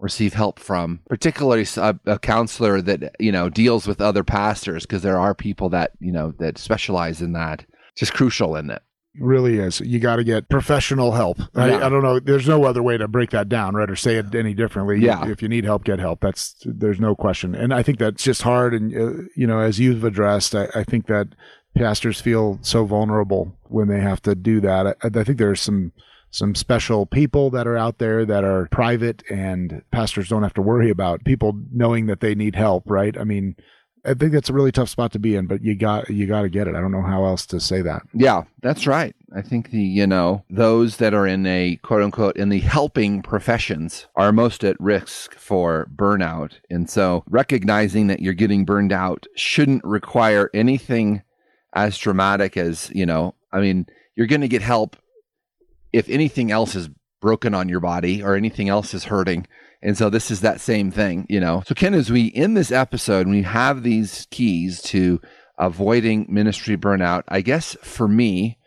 receive 0.06 0.34
help 0.34 0.60
from, 0.60 1.02
particularly 1.10 1.66
a, 1.78 2.00
a 2.06 2.18
counselor 2.20 2.82
that, 2.82 3.16
you 3.20 3.32
know, 3.34 3.50
deals 3.50 3.86
with 3.88 4.00
other 4.00 4.24
pastors 4.24 4.86
because 4.86 5.02
there 5.02 5.20
are 5.20 5.36
people 5.36 5.68
that, 5.70 5.92
you 6.00 6.12
know, 6.14 6.34
that 6.40 6.58
specialize 6.58 7.22
in 7.22 7.34
that. 7.34 7.66
It's 7.92 8.00
Just 8.00 8.14
crucial 8.14 8.56
in 8.56 8.70
it. 8.70 8.82
really 9.20 9.60
is 9.60 9.80
you 9.82 9.98
got 10.00 10.18
to 10.18 10.24
get 10.26 10.50
professional 10.50 11.12
help 11.14 11.38
I, 11.56 11.70
Yeah. 11.70 11.86
I 11.86 11.90
don't 11.90 12.04
know 12.04 12.20
there's 12.20 12.48
no 12.50 12.66
other 12.66 12.84
way 12.84 12.98
to 12.98 13.08
break 13.08 13.30
that 13.32 13.48
down 13.48 13.74
right 13.74 13.90
or 13.90 13.96
say 13.96 14.16
it 14.18 14.36
any 14.36 14.54
differently 14.54 15.00
Yeah. 15.00 15.26
if 15.30 15.42
you 15.42 15.48
need 15.48 15.64
help 15.64 15.86
get 15.86 16.00
help 16.00 16.20
that's 16.20 16.54
there's 16.66 17.00
no 17.00 17.16
question 17.16 17.56
and 17.56 17.74
i 17.74 17.82
think 17.82 17.98
that's 17.98 18.22
just 18.30 18.42
hard 18.42 18.74
and 18.74 18.86
uh, 18.94 19.24
you 19.42 19.48
know 19.48 19.60
as 19.60 19.80
you've 19.80 20.04
addressed 20.04 20.54
I, 20.54 20.68
I 20.76 20.84
think 20.84 21.08
that 21.08 21.28
pastors 21.78 22.20
feel 22.20 22.60
so 22.62 22.84
vulnerable 22.84 23.56
when 23.70 23.88
they 23.88 24.02
have 24.02 24.22
to 24.24 24.36
do 24.36 24.60
that 24.60 24.84
i, 24.88 24.94
I 25.20 25.24
think 25.24 25.38
there's 25.38 25.62
some 25.62 25.94
some 26.36 26.56
special 26.56 27.06
people 27.06 27.50
that 27.50 27.68
are 27.68 27.78
out 27.78 27.98
there 27.98 28.26
that 28.26 28.44
are 28.44 28.68
private 28.72 29.24
and 29.30 29.82
pastors 29.92 30.30
don't 30.30 30.44
have 30.44 30.54
to 30.54 30.62
worry 30.62 30.90
about 30.90 31.24
people 31.24 31.60
knowing 31.72 32.06
that 32.08 32.20
they 32.20 32.36
need 32.36 32.56
help 32.56 32.84
right 32.86 33.18
i 33.18 33.24
mean 33.24 33.56
I 34.06 34.14
think 34.14 34.34
that's 34.34 34.50
a 34.50 34.54
really 34.54 34.72
tough 34.72 34.90
spot 34.90 35.12
to 35.14 35.20
be 35.20 35.36
in, 35.36 35.48
but 35.48 35.64
you 35.64 35.76
got 35.76 36.10
you 36.10 36.28
got 36.28 36.44
to 36.44 36.50
get 36.50 36.68
it. 36.68 36.76
I 36.76 36.82
don't 36.82 36.92
know 36.92 37.02
how 37.02 37.26
else 37.26 37.46
to 37.48 37.60
say 37.60 37.82
that. 37.82 38.04
Yeah, 38.14 38.44
that's 38.62 38.86
right. 38.86 39.16
I 39.36 39.42
think 39.42 39.72
the, 39.72 39.82
you 39.82 40.06
know, 40.08 40.46
those 40.50 40.98
that 40.98 41.14
are 41.14 41.28
in 41.28 41.46
a 41.46 41.78
quote 41.78 42.04
unquote 42.04 42.38
in 42.38 42.50
the 42.50 42.60
helping 42.60 43.22
professions 43.22 44.08
are 44.16 44.32
most 44.32 44.64
at 44.64 44.80
risk 44.80 45.36
for 45.36 45.90
burnout. 45.96 46.60
And 46.70 46.90
so 46.90 47.24
recognizing 47.28 48.08
that 48.08 48.22
you're 48.22 48.34
getting 48.34 48.64
burned 48.64 48.94
out 48.94 49.26
shouldn't 49.36 49.84
require 49.84 50.50
anything 50.54 51.24
as 51.74 51.98
dramatic 51.98 52.56
as, 52.56 52.90
you 52.94 53.06
know, 53.06 53.36
I 53.52 53.60
mean, 53.60 53.88
you're 54.16 54.28
going 54.28 54.42
to 54.42 54.48
get 54.48 54.62
help 54.62 54.96
if 55.96 56.10
anything 56.10 56.52
else 56.52 56.76
is 56.76 56.90
broken 57.22 57.54
on 57.54 57.70
your 57.70 57.80
body 57.80 58.22
or 58.22 58.36
anything 58.36 58.68
else 58.68 58.94
is 58.94 59.06
hurting. 59.06 59.48
And 59.82 59.98
so 59.98 60.10
this 60.10 60.30
is 60.30 60.42
that 60.42 60.60
same 60.60 60.92
thing, 60.92 61.26
you 61.30 61.40
know. 61.40 61.64
So 61.66 61.74
Ken, 61.74 61.94
as 61.94 62.12
we 62.12 62.34
end 62.34 62.58
this 62.58 62.72
episode, 62.72 63.28
we 63.28 63.44
have 63.44 63.82
these 63.82 64.28
keys 64.30 64.82
to 64.84 65.22
avoiding 65.58 66.28
ministry 66.30 66.76
burnout. 66.76 67.24
I 67.30 67.40
guess 67.40 67.78
for 67.82 68.10
me, 68.10 68.58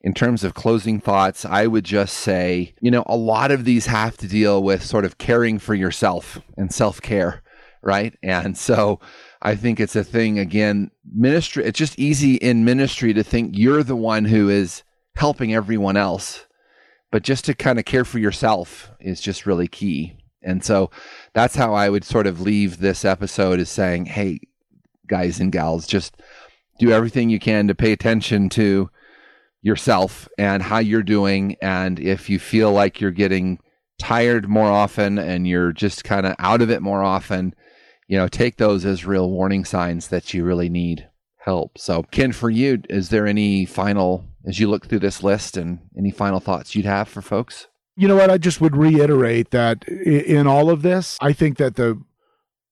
in 0.00 0.14
terms 0.14 0.44
of 0.44 0.54
closing 0.54 1.00
thoughts, 1.00 1.44
I 1.44 1.66
would 1.66 1.84
just 1.84 2.14
say, 2.18 2.74
you 2.80 2.92
know, 2.92 3.02
a 3.06 3.16
lot 3.16 3.50
of 3.50 3.64
these 3.64 3.86
have 3.86 4.16
to 4.18 4.28
deal 4.28 4.62
with 4.62 4.84
sort 4.84 5.04
of 5.04 5.18
caring 5.18 5.58
for 5.58 5.74
yourself 5.74 6.38
and 6.56 6.72
self 6.72 7.02
care, 7.02 7.42
right? 7.82 8.16
And 8.22 8.56
so 8.56 9.00
I 9.42 9.56
think 9.56 9.80
it's 9.80 9.96
a 9.96 10.04
thing, 10.04 10.38
again, 10.38 10.92
ministry, 11.04 11.64
it's 11.64 11.78
just 11.78 11.98
easy 11.98 12.36
in 12.36 12.64
ministry 12.64 13.12
to 13.14 13.24
think 13.24 13.58
you're 13.58 13.82
the 13.82 13.96
one 13.96 14.24
who 14.24 14.48
is 14.48 14.84
helping 15.16 15.52
everyone 15.52 15.96
else. 15.96 16.46
But 17.16 17.22
just 17.22 17.46
to 17.46 17.54
kind 17.54 17.78
of 17.78 17.86
care 17.86 18.04
for 18.04 18.18
yourself 18.18 18.90
is 19.00 19.22
just 19.22 19.46
really 19.46 19.68
key. 19.68 20.18
And 20.42 20.62
so 20.62 20.90
that's 21.32 21.54
how 21.54 21.72
I 21.72 21.88
would 21.88 22.04
sort 22.04 22.26
of 22.26 22.42
leave 22.42 22.76
this 22.76 23.06
episode 23.06 23.58
is 23.58 23.70
saying, 23.70 24.04
hey, 24.04 24.40
guys 25.06 25.40
and 25.40 25.50
gals, 25.50 25.86
just 25.86 26.18
do 26.78 26.92
everything 26.92 27.30
you 27.30 27.38
can 27.38 27.68
to 27.68 27.74
pay 27.74 27.92
attention 27.92 28.50
to 28.50 28.90
yourself 29.62 30.28
and 30.36 30.62
how 30.62 30.76
you're 30.76 31.02
doing. 31.02 31.56
And 31.62 31.98
if 31.98 32.28
you 32.28 32.38
feel 32.38 32.70
like 32.70 33.00
you're 33.00 33.12
getting 33.12 33.60
tired 33.98 34.46
more 34.46 34.70
often 34.70 35.18
and 35.18 35.48
you're 35.48 35.72
just 35.72 36.04
kind 36.04 36.26
of 36.26 36.36
out 36.38 36.60
of 36.60 36.68
it 36.68 36.82
more 36.82 37.02
often, 37.02 37.54
you 38.08 38.18
know, 38.18 38.28
take 38.28 38.58
those 38.58 38.84
as 38.84 39.06
real 39.06 39.30
warning 39.30 39.64
signs 39.64 40.08
that 40.08 40.34
you 40.34 40.44
really 40.44 40.68
need 40.68 41.08
help. 41.46 41.78
So, 41.78 42.02
Ken, 42.10 42.32
for 42.32 42.50
you, 42.50 42.82
is 42.90 43.08
there 43.08 43.26
any 43.26 43.64
final, 43.64 44.24
as 44.44 44.60
you 44.60 44.68
look 44.68 44.86
through 44.86 44.98
this 44.98 45.22
list, 45.22 45.56
and 45.56 45.78
any 45.96 46.10
final 46.10 46.40
thoughts 46.40 46.74
you'd 46.74 46.84
have 46.84 47.08
for 47.08 47.22
folks? 47.22 47.68
You 47.96 48.08
know 48.08 48.16
what? 48.16 48.30
I 48.30 48.36
just 48.36 48.60
would 48.60 48.76
reiterate 48.76 49.52
that 49.52 49.88
in 49.88 50.46
all 50.46 50.68
of 50.68 50.82
this, 50.82 51.16
I 51.22 51.32
think 51.32 51.56
that 51.56 51.76
the 51.76 51.98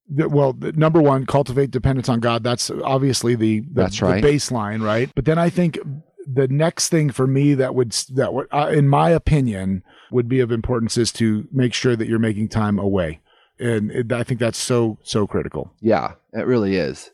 well, 0.07 0.55
number 0.75 1.01
one, 1.01 1.25
cultivate 1.25 1.71
dependence 1.71 2.11
on 2.11 2.21
God. 2.21 2.45
That's 2.45 2.71
obviously 2.71 3.35
the, 3.35 3.61
the 3.61 3.67
that's 3.73 4.03
right. 4.03 4.23
the 4.23 4.29
baseline, 4.29 4.83
right? 4.83 5.11
But 5.15 5.25
then 5.25 5.39
I 5.39 5.49
think 5.49 5.79
the 6.27 6.49
next 6.49 6.91
thing 6.91 7.11
for 7.11 7.27
me 7.27 7.55
that 7.55 7.75
would 7.75 7.93
that 8.13 8.35
would, 8.35 8.49
uh, 8.53 8.71
in 8.75 8.89
my 8.89 9.09
opinion, 9.11 9.83
would 10.11 10.29
be 10.29 10.41
of 10.41 10.53
importance 10.53 10.99
is 10.99 11.11
to 11.13 11.49
make 11.53 11.73
sure 11.73 11.97
that 11.97 12.07
you're 12.07 12.19
making 12.19 12.49
time 12.49 12.79
away, 12.79 13.21
and 13.59 13.91
it, 13.91 14.13
I 14.13 14.25
think 14.25 14.41
that's 14.41 14.59
so 14.59 14.99
so 15.03 15.27
critical. 15.27 15.73
Yeah, 15.81 16.15
it 16.35 16.47
really 16.47 16.77
is. 16.77 17.11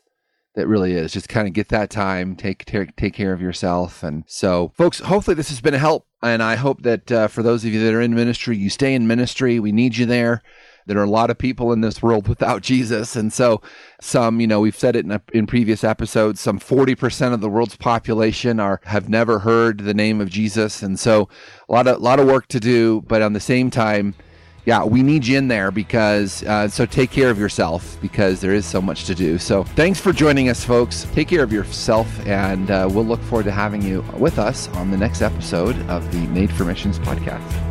That 0.55 0.67
really 0.67 0.93
is. 0.93 1.13
Just 1.13 1.29
kind 1.29 1.47
of 1.47 1.53
get 1.53 1.69
that 1.69 1.89
time, 1.89 2.35
take 2.35 2.65
take 2.65 2.95
take 2.97 3.13
care 3.13 3.31
of 3.31 3.41
yourself, 3.41 4.03
and 4.03 4.25
so, 4.27 4.73
folks. 4.75 4.99
Hopefully, 4.99 5.35
this 5.35 5.47
has 5.47 5.61
been 5.61 5.73
a 5.73 5.79
help, 5.79 6.05
and 6.21 6.43
I 6.43 6.55
hope 6.55 6.81
that 6.81 7.09
uh, 7.09 7.27
for 7.29 7.41
those 7.41 7.63
of 7.63 7.73
you 7.73 7.81
that 7.85 7.93
are 7.93 8.01
in 8.01 8.13
ministry, 8.13 8.57
you 8.57 8.69
stay 8.69 8.93
in 8.93 9.07
ministry. 9.07 9.59
We 9.59 9.71
need 9.71 9.95
you 9.95 10.05
there. 10.05 10.41
There 10.87 10.97
are 10.97 11.03
a 11.03 11.09
lot 11.09 11.29
of 11.29 11.37
people 11.37 11.71
in 11.71 11.81
this 11.81 12.01
world 12.01 12.27
without 12.27 12.61
Jesus. 12.63 13.15
And 13.15 13.31
so, 13.31 13.61
some, 14.01 14.41
you 14.41 14.47
know, 14.47 14.59
we've 14.59 14.75
said 14.75 14.95
it 14.95 15.05
in, 15.05 15.11
a, 15.11 15.21
in 15.33 15.47
previous 15.47 15.83
episodes, 15.83 16.41
some 16.41 16.59
40% 16.59 17.33
of 17.33 17.41
the 17.41 17.49
world's 17.49 17.77
population 17.77 18.59
are, 18.59 18.81
have 18.85 19.09
never 19.09 19.39
heard 19.39 19.79
the 19.79 19.93
name 19.93 20.21
of 20.21 20.29
Jesus. 20.29 20.81
And 20.81 20.99
so, 20.99 21.29
a 21.69 21.73
lot 21.73 21.87
of, 21.87 22.01
lot 22.01 22.19
of 22.19 22.27
work 22.27 22.47
to 22.47 22.59
do. 22.59 23.01
But 23.07 23.21
on 23.21 23.33
the 23.33 23.39
same 23.39 23.71
time, 23.71 24.15
yeah, 24.65 24.83
we 24.83 25.01
need 25.01 25.25
you 25.25 25.37
in 25.37 25.47
there 25.47 25.71
because, 25.71 26.43
uh, 26.43 26.67
so 26.67 26.85
take 26.85 27.11
care 27.11 27.29
of 27.29 27.39
yourself 27.39 27.97
because 28.01 28.41
there 28.41 28.53
is 28.53 28.65
so 28.65 28.81
much 28.81 29.05
to 29.05 29.15
do. 29.15 29.37
So 29.37 29.63
thanks 29.63 29.99
for 29.99 30.13
joining 30.13 30.49
us, 30.49 30.63
folks. 30.63 31.07
Take 31.13 31.27
care 31.27 31.43
of 31.43 31.51
yourself, 31.51 32.07
and 32.27 32.69
uh, 32.69 32.87
we'll 32.91 33.05
look 33.05 33.21
forward 33.23 33.45
to 33.45 33.51
having 33.51 33.81
you 33.81 34.03
with 34.17 34.37
us 34.37 34.67
on 34.69 34.91
the 34.91 34.97
next 34.97 35.21
episode 35.21 35.77
of 35.89 36.11
the 36.11 36.19
Made 36.27 36.51
for 36.51 36.65
Missions 36.65 36.99
podcast. 36.99 37.70